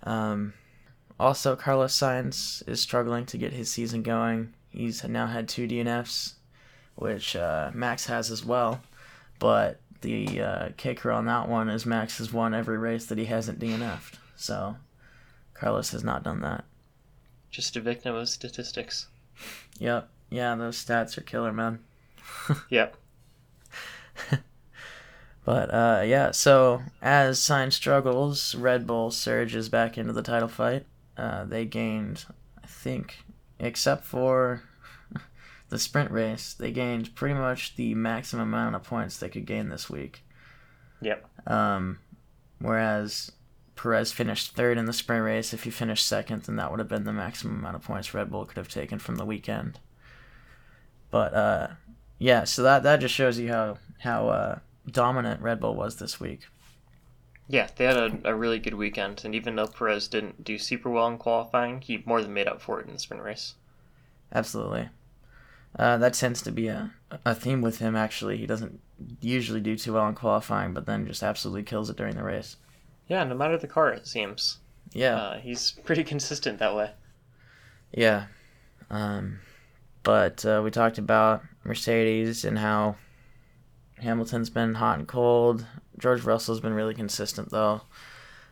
[0.03, 0.53] Um,
[1.19, 4.55] also, Carlos Sainz is struggling to get his season going.
[4.71, 6.35] He's now had two DNFs,
[6.95, 8.83] which uh, Max has as well.
[9.39, 13.27] But the uh, kicker on that one is Max has won every race that he
[13.27, 14.19] hasn't DNF'd.
[14.37, 14.77] So
[15.55, 16.65] Carlos has not done that.
[17.51, 19.07] Just a victim of statistics.
[19.79, 20.09] Yep.
[20.31, 21.81] Yeah, those stats are killer, man.
[22.71, 22.97] Yep.
[25.49, 30.85] But uh, yeah, so as Sainz struggles, Red Bull surges back into the title fight.
[31.17, 32.27] Uh, they gained,
[32.63, 33.25] I think,
[33.59, 34.63] except for
[35.69, 39.69] the sprint race, they gained pretty much the maximum amount of points they could gain
[39.69, 40.25] this week.
[41.01, 41.29] Yep.
[41.47, 41.99] Um,
[42.61, 43.33] whereas
[43.77, 45.55] Perez finished third in the sprint race.
[45.55, 48.31] If he finished second, then that would have been the maximum amount of points Red
[48.31, 49.79] Bull could have taken from the weekend.
[51.11, 51.69] But uh,
[52.19, 54.59] yeah, so that that just shows you how how uh,
[54.91, 56.47] dominant Red Bull was this week.
[57.49, 60.91] Yeah, they had a, a really good weekend, and even though Perez didn't do super
[60.91, 63.55] well in qualifying, he more than made up for it in the sprint race.
[64.33, 64.91] Absolutely.
[65.79, 66.93] Uh, that tends to be a,
[67.25, 68.37] a theme with him, actually.
[68.37, 68.81] He doesn't
[69.21, 72.57] usually do too well in qualifying, but then just absolutely kills it during the race.
[73.07, 74.59] Yeah, no matter the car, it seems.
[74.93, 75.17] Yeah.
[75.17, 76.91] Uh, he's pretty consistent that way.
[77.93, 78.27] Yeah.
[78.91, 79.41] Um,
[80.03, 82.97] but uh, we talked about Mercedes and how
[84.01, 85.67] Hamilton's been hot and cold.
[85.99, 87.83] George Russell's been really consistent, though.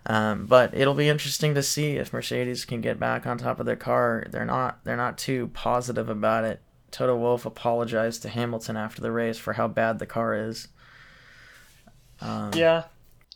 [0.07, 3.67] Um, but it'll be interesting to see if Mercedes can get back on top of
[3.67, 4.25] their car.
[4.31, 4.85] They're not.
[4.85, 6.61] They're not too positive about it.
[6.93, 10.69] Toto Wolff apologized to Hamilton after the race for how bad the car is.
[12.21, 12.85] Um, Yeah,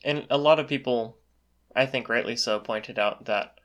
[0.05, 1.19] and a lot of people,
[1.75, 3.59] I think rightly so, pointed out that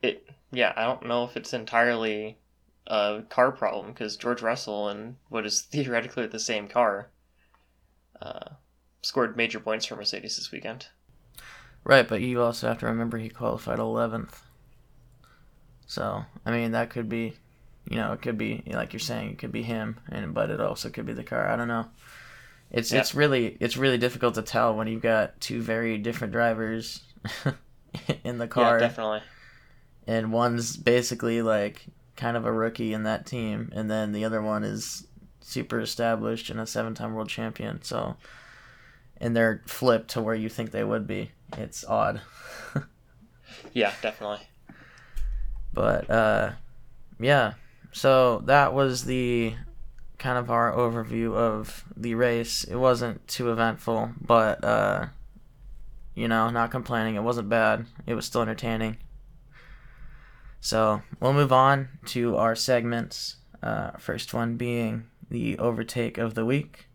[0.00, 0.28] it.
[0.52, 2.38] Yeah, I don't know if it's entirely
[2.86, 7.10] a car problem because George Russell and what is theoretically the same car
[8.22, 8.50] uh,
[9.06, 10.88] scored major points for Mercedes this weekend.
[11.84, 14.40] Right, but you also have to remember he qualified 11th.
[15.86, 17.34] So, I mean, that could be,
[17.88, 20.60] you know, it could be like you're saying, it could be him, and but it
[20.60, 21.46] also could be the car.
[21.46, 21.86] I don't know.
[22.72, 23.00] It's Yeah.
[23.00, 27.04] it's really it's really difficult to tell when you've got two very different drivers
[28.24, 29.20] in the car, Yeah, definitely.
[30.08, 31.86] and one's basically like
[32.16, 35.06] kind of a rookie in that team, and then the other one is
[35.40, 37.80] super established and a seven-time world champion.
[37.82, 38.16] So,
[39.20, 41.32] and they're flipped to where you think they would be.
[41.56, 42.20] It's odd.
[43.72, 44.40] Yeah, definitely.
[45.72, 46.52] But uh,
[47.20, 47.54] yeah,
[47.92, 49.54] so that was the
[50.18, 52.64] kind of our overview of the race.
[52.64, 55.06] It wasn't too eventful, but uh,
[56.14, 57.16] you know, not complaining.
[57.16, 57.84] It wasn't bad.
[58.06, 58.96] It was still entertaining.
[60.60, 63.36] So we'll move on to our segments.
[63.62, 66.85] Uh, first one being the overtake of the week.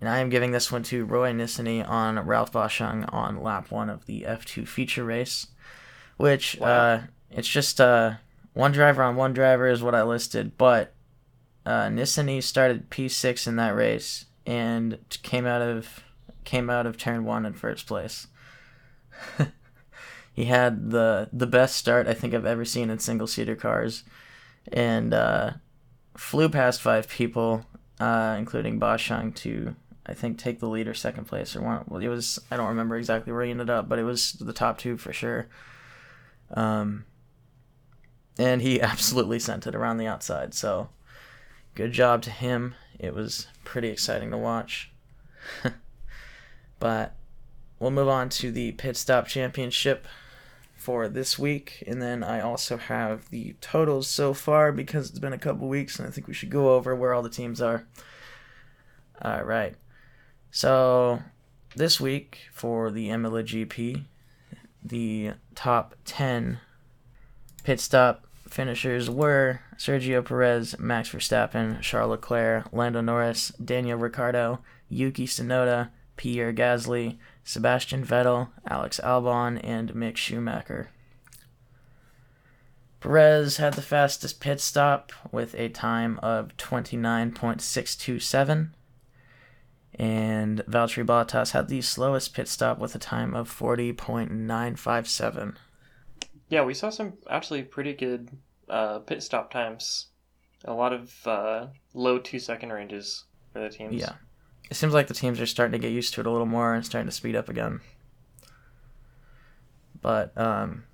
[0.00, 3.88] And I am giving this one to Roy Nissany on Ralph Boschung on lap one
[3.88, 5.46] of the F2 feature race,
[6.16, 6.68] which Wow.
[6.68, 8.14] uh, it's just uh,
[8.52, 10.94] one driver on one driver is what I listed, but
[11.64, 16.04] uh, Nissany started P6 in that race and came out of
[16.44, 18.26] came out of turn one in first place.
[20.34, 24.02] he had the the best start I think I've ever seen in single seater cars,
[24.72, 25.52] and uh,
[26.16, 27.64] flew past five people,
[27.98, 29.74] uh, including Boschung, to
[30.06, 31.84] I think take the lead or second place or one.
[31.88, 34.52] Well, it was I don't remember exactly where he ended up, but it was the
[34.52, 35.48] top two for sure.
[36.50, 37.04] Um,
[38.38, 40.54] and he absolutely sent it around the outside.
[40.54, 40.88] So
[41.74, 42.74] good job to him.
[42.98, 44.92] It was pretty exciting to watch.
[46.78, 47.14] but
[47.78, 50.06] we'll move on to the pit stop championship
[50.76, 55.32] for this week, and then I also have the totals so far because it's been
[55.32, 57.86] a couple weeks, and I think we should go over where all the teams are.
[59.22, 59.74] All right.
[60.54, 61.20] So
[61.74, 64.04] this week for the Imola GP,
[64.84, 66.60] the top 10
[67.64, 75.26] pit stop finishers were Sergio Perez, Max Verstappen, Charles Leclerc, Lando Norris, Daniel Ricciardo, Yuki
[75.26, 80.90] Tsunoda, Pierre Gasly, Sebastian Vettel, Alex Albon, and Mick Schumacher.
[83.00, 88.68] Perez had the fastest pit stop with a time of 29.627
[89.98, 95.54] and Valtteri Bottas had the slowest pit stop with a time of 40.957.
[96.48, 98.30] Yeah, we saw some actually pretty good
[98.68, 100.06] uh, pit stop times.
[100.64, 103.94] A lot of uh, low two second ranges for the teams.
[103.94, 104.14] Yeah.
[104.70, 106.74] It seems like the teams are starting to get used to it a little more
[106.74, 107.80] and starting to speed up again.
[110.00, 110.84] But um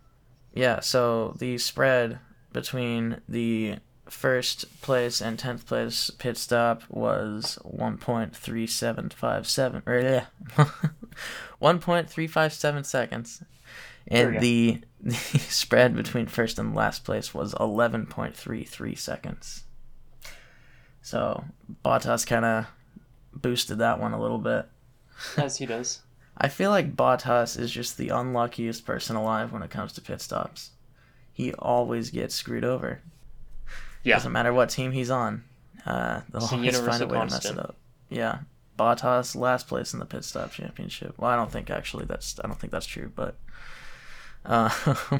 [0.55, 2.19] yeah, so the spread
[2.53, 3.77] between the
[4.11, 10.25] first place and 10th place pit stop was 1.3757 or yeah
[11.63, 13.45] 1.357 seconds
[14.09, 19.63] and the, the spread between first and last place was 11.33 seconds
[21.03, 21.45] so
[21.85, 22.67] Bottas kind of
[23.33, 24.67] boosted that one a little bit
[25.37, 26.01] As he does.
[26.37, 30.23] I feel like Bottas is just the unluckiest person alive when it comes to pit
[30.23, 30.71] stops.
[31.33, 33.03] He always gets screwed over.
[34.03, 34.17] Yeah.
[34.17, 35.45] Doesn't matter what team he's on.
[35.87, 37.77] Uh, they'll It's a always find a universal way to mess it up.
[38.09, 38.39] Yeah.
[38.79, 41.15] Bottas last place in the pit stop championship.
[41.19, 43.37] Well, I don't think actually that's I don't think that's true, but
[44.45, 44.71] uh,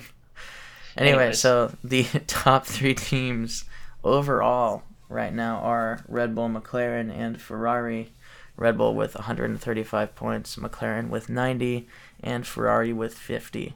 [0.97, 1.41] anyway, Anyways.
[1.41, 3.65] so the top three teams
[4.03, 8.13] overall right now are Red Bull, McLaren, and Ferrari.
[8.57, 11.89] Red Bull with 135 points, McLaren with 90,
[12.23, 13.75] and Ferrari with 50.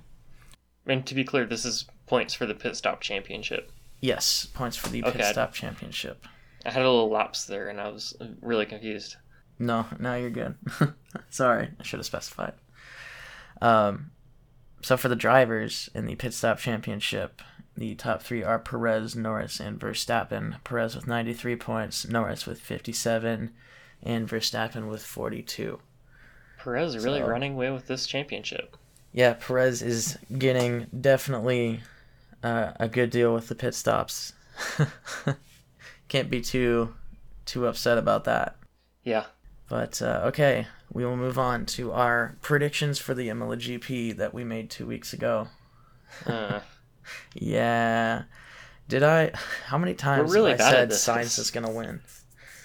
[0.87, 3.71] And to be clear, this is points for the pit stop championship.
[4.05, 6.27] Yes, points for the pit stop championship.
[6.67, 9.17] I had a little lapse there, and I was really confused.
[9.59, 10.57] No, no, you're good.
[11.31, 12.53] Sorry, I should have specified.
[13.63, 14.11] Um,
[14.83, 17.41] so for the drivers in the pit stop championship,
[17.79, 20.63] the top three are Perez, Norris, and Verstappen.
[20.65, 23.53] Perez with 93 points, Norris with 57,
[24.03, 25.81] and Verstappen with 42.
[26.59, 28.77] Perez really So- running away with this championship.
[29.13, 31.81] Yeah, Perez is getting definitely
[32.45, 34.33] uh, a good deal with the pit stops.
[36.09, 36.95] Can't be too
[37.47, 38.57] too upset about that.
[39.03, 39.25] Yeah.
[39.69, 44.33] But uh, okay, we will move on to our predictions for the Imola GP that
[44.35, 45.49] we made two weeks ago.
[46.27, 46.61] Uh,
[47.35, 48.23] Yeah,
[48.89, 49.33] did I?
[49.67, 50.91] How many times really have I said.
[50.91, 52.01] Sainz is gonna win?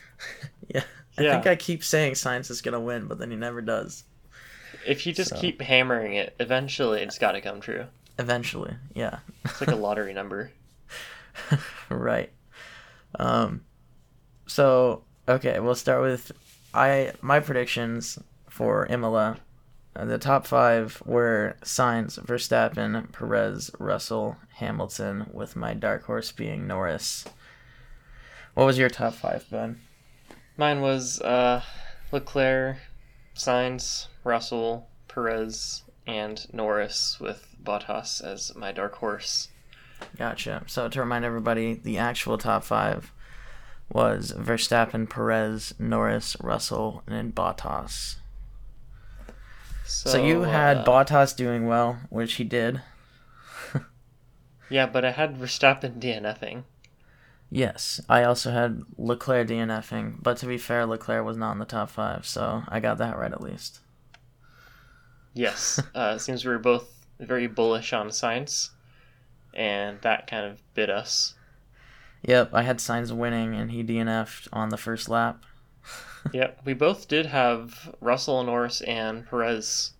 [0.74, 0.84] yeah,
[1.18, 1.34] I Yeah.
[1.34, 4.06] think I keep saying Sainz is gonna win, but then he never does.
[4.88, 7.88] if you just So- keep hammering it, eventually it's got to come true.
[8.20, 9.20] Eventually, yeah.
[9.46, 10.52] It's like a lottery number.
[11.90, 12.30] right.
[13.18, 13.62] Um,
[14.46, 16.34] so okay, we'll start with
[16.74, 19.38] I my predictions for Imola.
[19.96, 26.68] Uh, the top five were Sainz, Verstappen, Perez, Russell, Hamilton, with my dark horse being
[26.68, 27.26] Norris.
[28.54, 29.80] What was your top five, Ben?
[30.58, 31.64] Mine was uh,
[32.12, 32.78] Leclerc,
[33.34, 39.50] Sainz, Russell, Perez, and Norris with Bottas as my dark horse.
[40.18, 40.64] Gotcha.
[40.68, 43.12] So to remind everybody, the actual top five
[43.92, 48.14] was Verstappen, Perez, Norris, Russell, and So,
[49.86, 52.82] So, so you had uh, Bottas doing well, which he did.
[54.70, 56.64] Yeah, but I had Verstappen DNFing.
[57.50, 61.66] Yes, I also had Leclerc DNFing, but to be fair, Leclerc was not in the
[61.66, 63.80] top five, so I got that right at least.
[65.34, 68.70] Yes, uh, it seems we were both very bullish on Sainz,
[69.54, 71.36] and that kind of bit us.
[72.24, 75.44] Yep, I had Sainz winning, and he DNF'd on the first lap.
[76.34, 79.94] yep, we both did have Russell, Norris, and Perez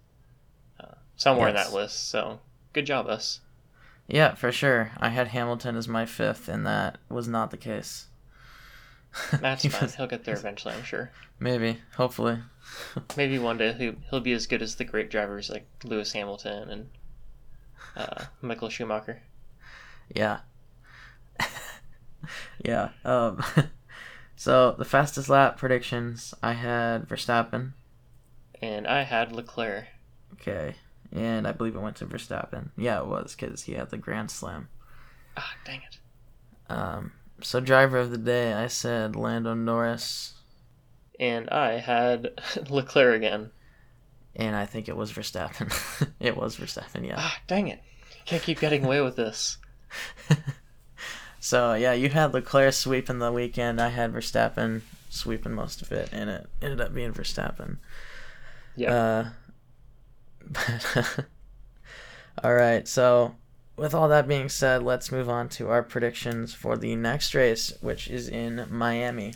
[0.80, 1.68] uh, somewhere yes.
[1.68, 2.10] in that list.
[2.10, 2.40] So
[2.74, 3.40] good job, us.
[4.08, 4.92] Yeah, for sure.
[4.98, 8.08] I had Hamilton as my fifth, and that was not the case.
[9.42, 9.90] That's fine.
[9.90, 11.12] He'll get there eventually, I'm sure.
[11.40, 12.40] Maybe, hopefully.
[13.18, 16.70] Maybe one day he'll, he'll be as good as the great drivers like Lewis Hamilton
[16.70, 16.90] and
[17.96, 19.22] uh, Michael Schumacher.
[20.14, 20.40] Yeah.
[22.66, 22.90] yeah.
[23.04, 23.44] Um,
[24.36, 27.74] so the fastest lap predictions I had Verstappen.
[28.62, 29.86] And I had Leclerc.
[30.34, 30.76] Okay.
[31.12, 32.70] And I believe it went to Verstappen.
[32.78, 34.68] Yeah, it was because he had the Grand Slam.
[35.36, 35.98] Ah, dang it.
[36.72, 40.34] Um, so driver of the day, I said Lando Norris.
[41.20, 42.32] And I had
[42.70, 43.52] Leclerc again.
[44.36, 45.74] And I think it was Verstappen.
[46.20, 47.16] it was Verstappen, yeah.
[47.18, 47.82] Ah, dang it.
[48.26, 49.58] Can't keep getting away with this.
[51.40, 53.82] so yeah, you had Leclerc sweeping the weekend.
[53.82, 57.78] I had Verstappen sweeping most of it, and it ended up being Verstappen.
[58.76, 58.94] Yeah.
[58.94, 59.30] Uh,
[60.46, 61.26] but
[62.44, 63.36] all right, so
[63.80, 67.74] with all that being said, let's move on to our predictions for the next race,
[67.82, 69.34] which is in Miami.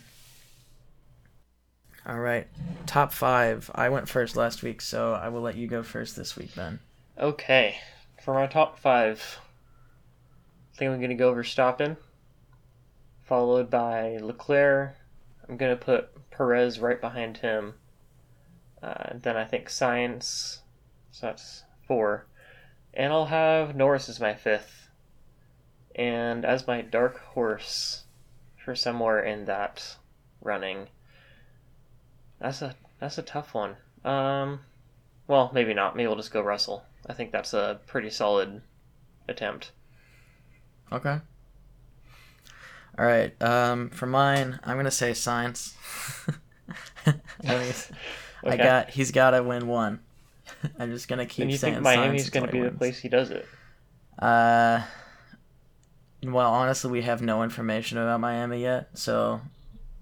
[2.05, 2.47] All right,
[2.85, 3.71] top five.
[3.73, 6.79] I went first last week, so I will let you go first this week, Ben.
[7.17, 7.77] Okay,
[8.21, 9.39] for my top five,
[10.73, 11.95] I think I'm going to go over Verstappen,
[13.21, 14.95] followed by Leclerc.
[15.47, 17.75] I'm going to put Perez right behind him.
[18.81, 20.59] Uh, then I think Sainz,
[21.11, 22.25] so that's four.
[22.93, 24.89] And I'll have Norris as my fifth.
[25.95, 28.03] And as my dark horse
[28.63, 29.97] for somewhere in that
[30.41, 30.87] running.
[32.39, 33.75] That's a that's a tough one.
[34.03, 34.61] Um
[35.27, 35.95] well, maybe not.
[35.95, 36.83] Maybe we'll just go Russell.
[37.07, 38.61] I think that's a pretty solid
[39.27, 39.71] attempt.
[40.91, 41.19] Okay.
[42.97, 43.41] All right.
[43.41, 45.73] Um, for mine, I'm gonna say Sainz.
[47.07, 47.73] okay.
[48.43, 48.89] I got.
[48.89, 49.99] He's got to win one.
[50.79, 51.43] I'm just gonna keep.
[51.43, 52.73] And you think Miami's gonna be wins.
[52.73, 53.45] the place he does it?
[54.19, 54.81] Uh,
[56.23, 59.41] well, honestly, we have no information about Miami yet, so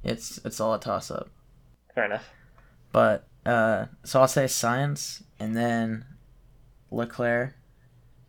[0.03, 1.29] it's it's all a toss up.
[1.95, 2.29] Fair enough.
[2.91, 6.05] But uh, so I'll say Sainz, and then
[6.91, 7.55] Leclerc,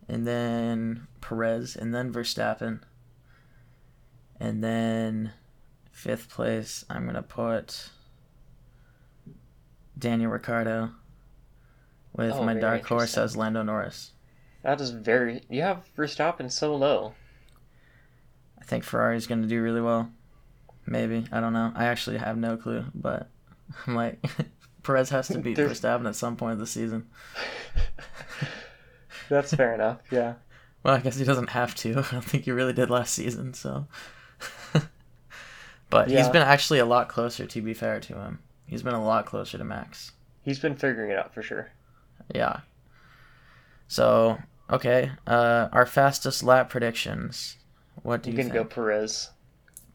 [0.07, 2.81] and then Perez, and then Verstappen,
[4.39, 5.33] and then
[5.91, 7.89] fifth place I'm gonna put
[9.97, 10.91] Daniel Ricciardo
[12.15, 14.11] with oh, my dark horse as Lando Norris.
[14.63, 15.41] That is very.
[15.49, 17.13] You have Verstappen so low.
[18.59, 20.09] I think Ferrari's going to do really well.
[20.85, 21.71] Maybe I don't know.
[21.75, 23.29] I actually have no clue, but
[23.87, 24.23] I'm like
[24.83, 27.07] Perez has to beat Verstappen at some point of the season.
[29.29, 29.99] That's fair enough.
[30.11, 30.35] Yeah.
[30.83, 31.91] Well, I guess he doesn't have to.
[31.91, 33.87] I don't think he really did last season, so.
[35.89, 36.17] but yeah.
[36.17, 37.45] he's been actually a lot closer.
[37.45, 40.11] To be fair to him, he's been a lot closer to Max.
[40.41, 41.71] He's been figuring it out for sure.
[42.33, 42.61] Yeah.
[43.87, 44.37] So
[44.69, 47.57] okay, uh, our fastest lap predictions.
[48.01, 48.69] What do you, think you can think?
[48.69, 49.29] go Perez.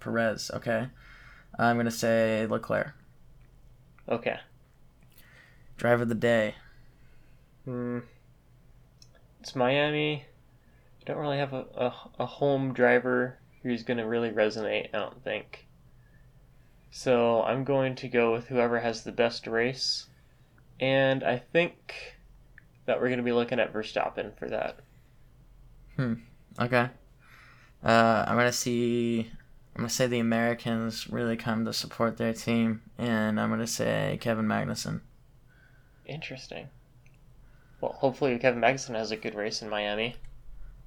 [0.01, 0.51] Perez.
[0.55, 0.89] Okay.
[1.59, 2.95] I'm gonna say Leclerc.
[4.09, 4.39] Okay.
[5.77, 6.55] Driver of the day.
[7.65, 8.01] Hmm.
[9.41, 10.25] It's Miami.
[11.01, 14.99] I don't really have a, a, a home driver who's going to really resonate, I
[14.99, 15.67] don't think.
[16.91, 20.07] So I'm going to go with whoever has the best race.
[20.81, 22.17] And I think
[22.89, 24.81] that we're going to be looking at Verstappen for that.
[25.97, 26.15] Hmm.
[26.59, 26.89] Okay.
[27.85, 29.31] Uh, I'm gonna see.
[29.77, 34.19] I'm gonna say the Americans really come to support their team, and I'm gonna say
[34.21, 35.01] Kevin Magnussen.
[36.07, 36.69] Interesting.
[37.81, 40.17] Well, hopefully Kevin Magnussen has a good race in Miami.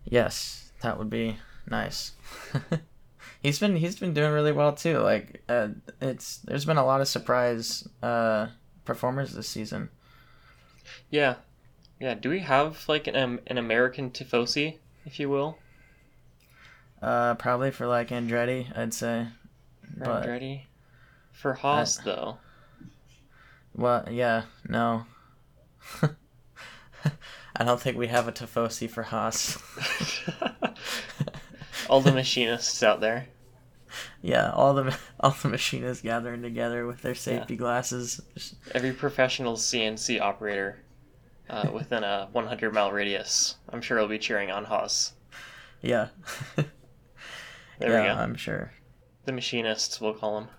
[0.03, 1.37] Yes, that would be
[1.69, 2.11] nice.
[3.41, 4.99] he's been he's been doing really well too.
[4.99, 5.69] Like uh,
[6.01, 8.47] it's there's been a lot of surprise uh,
[8.83, 9.89] performers this season.
[11.09, 11.35] Yeah,
[12.01, 15.59] yeah, do we have like an um, an American Tifosi, if you will?
[16.99, 19.27] Uh, probably for like Andretti, I'd say.
[19.99, 20.63] For but Andretti.
[21.31, 22.37] For Haas, I, though.
[23.75, 25.05] Well, yeah, no.
[27.55, 29.59] I don't think we have a Tifosi for Haas.
[31.89, 33.27] all the machinists out there.
[34.23, 37.59] Yeah, all the all the machinists gathering together with their safety yeah.
[37.59, 38.21] glasses.
[38.73, 40.79] Every professional CNC operator
[41.51, 43.55] uh, within a 100 mile radius.
[43.69, 45.13] I'm sure he'll be cheering on Haas.
[45.81, 46.07] Yeah.
[46.55, 46.65] there
[47.81, 48.13] yeah, we go.
[48.13, 48.71] I'm sure.
[49.25, 50.49] The machinists, we'll call them.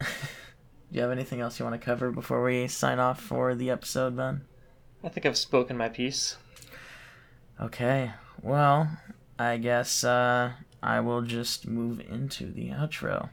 [0.00, 0.06] Do
[0.90, 4.16] you have anything else you want to cover before we sign off for the episode,
[4.16, 4.42] Ben?
[5.04, 6.36] I think I've spoken my piece.
[7.60, 8.10] Okay.
[8.42, 8.90] Well,
[9.38, 13.30] I guess uh, I will just move into the outro.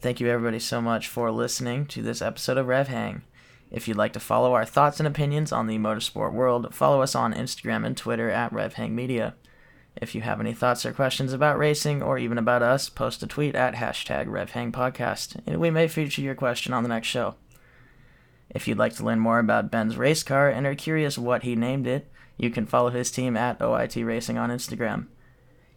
[0.00, 3.22] Thank you, everybody, so much for listening to this episode of Rev Hang.
[3.70, 7.14] If you'd like to follow our thoughts and opinions on the motorsport world, follow us
[7.14, 9.34] on Instagram and Twitter at RevHangMedia.
[9.96, 13.26] If you have any thoughts or questions about racing or even about us, post a
[13.26, 17.34] tweet at hashtag RevHangPodcast, and we may feature your question on the next show.
[18.48, 21.54] If you'd like to learn more about Ben's race car and are curious what he
[21.54, 25.08] named it, you can follow his team at OIT Racing on Instagram.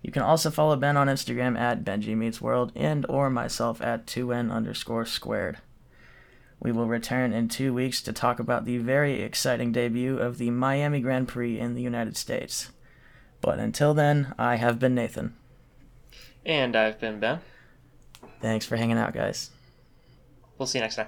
[0.01, 4.07] You can also follow Ben on Instagram at Benji Meets World and or myself at
[4.07, 5.57] 2n underscore squared.
[6.61, 10.51] We will return in two weeks to talk about the very exciting debut of the
[10.51, 12.71] Miami Grand Prix in the United States.
[13.41, 15.35] But until then, I have been Nathan.
[16.45, 17.39] And I've been Ben.
[18.41, 19.49] Thanks for hanging out, guys.
[20.57, 21.07] We'll see you next time.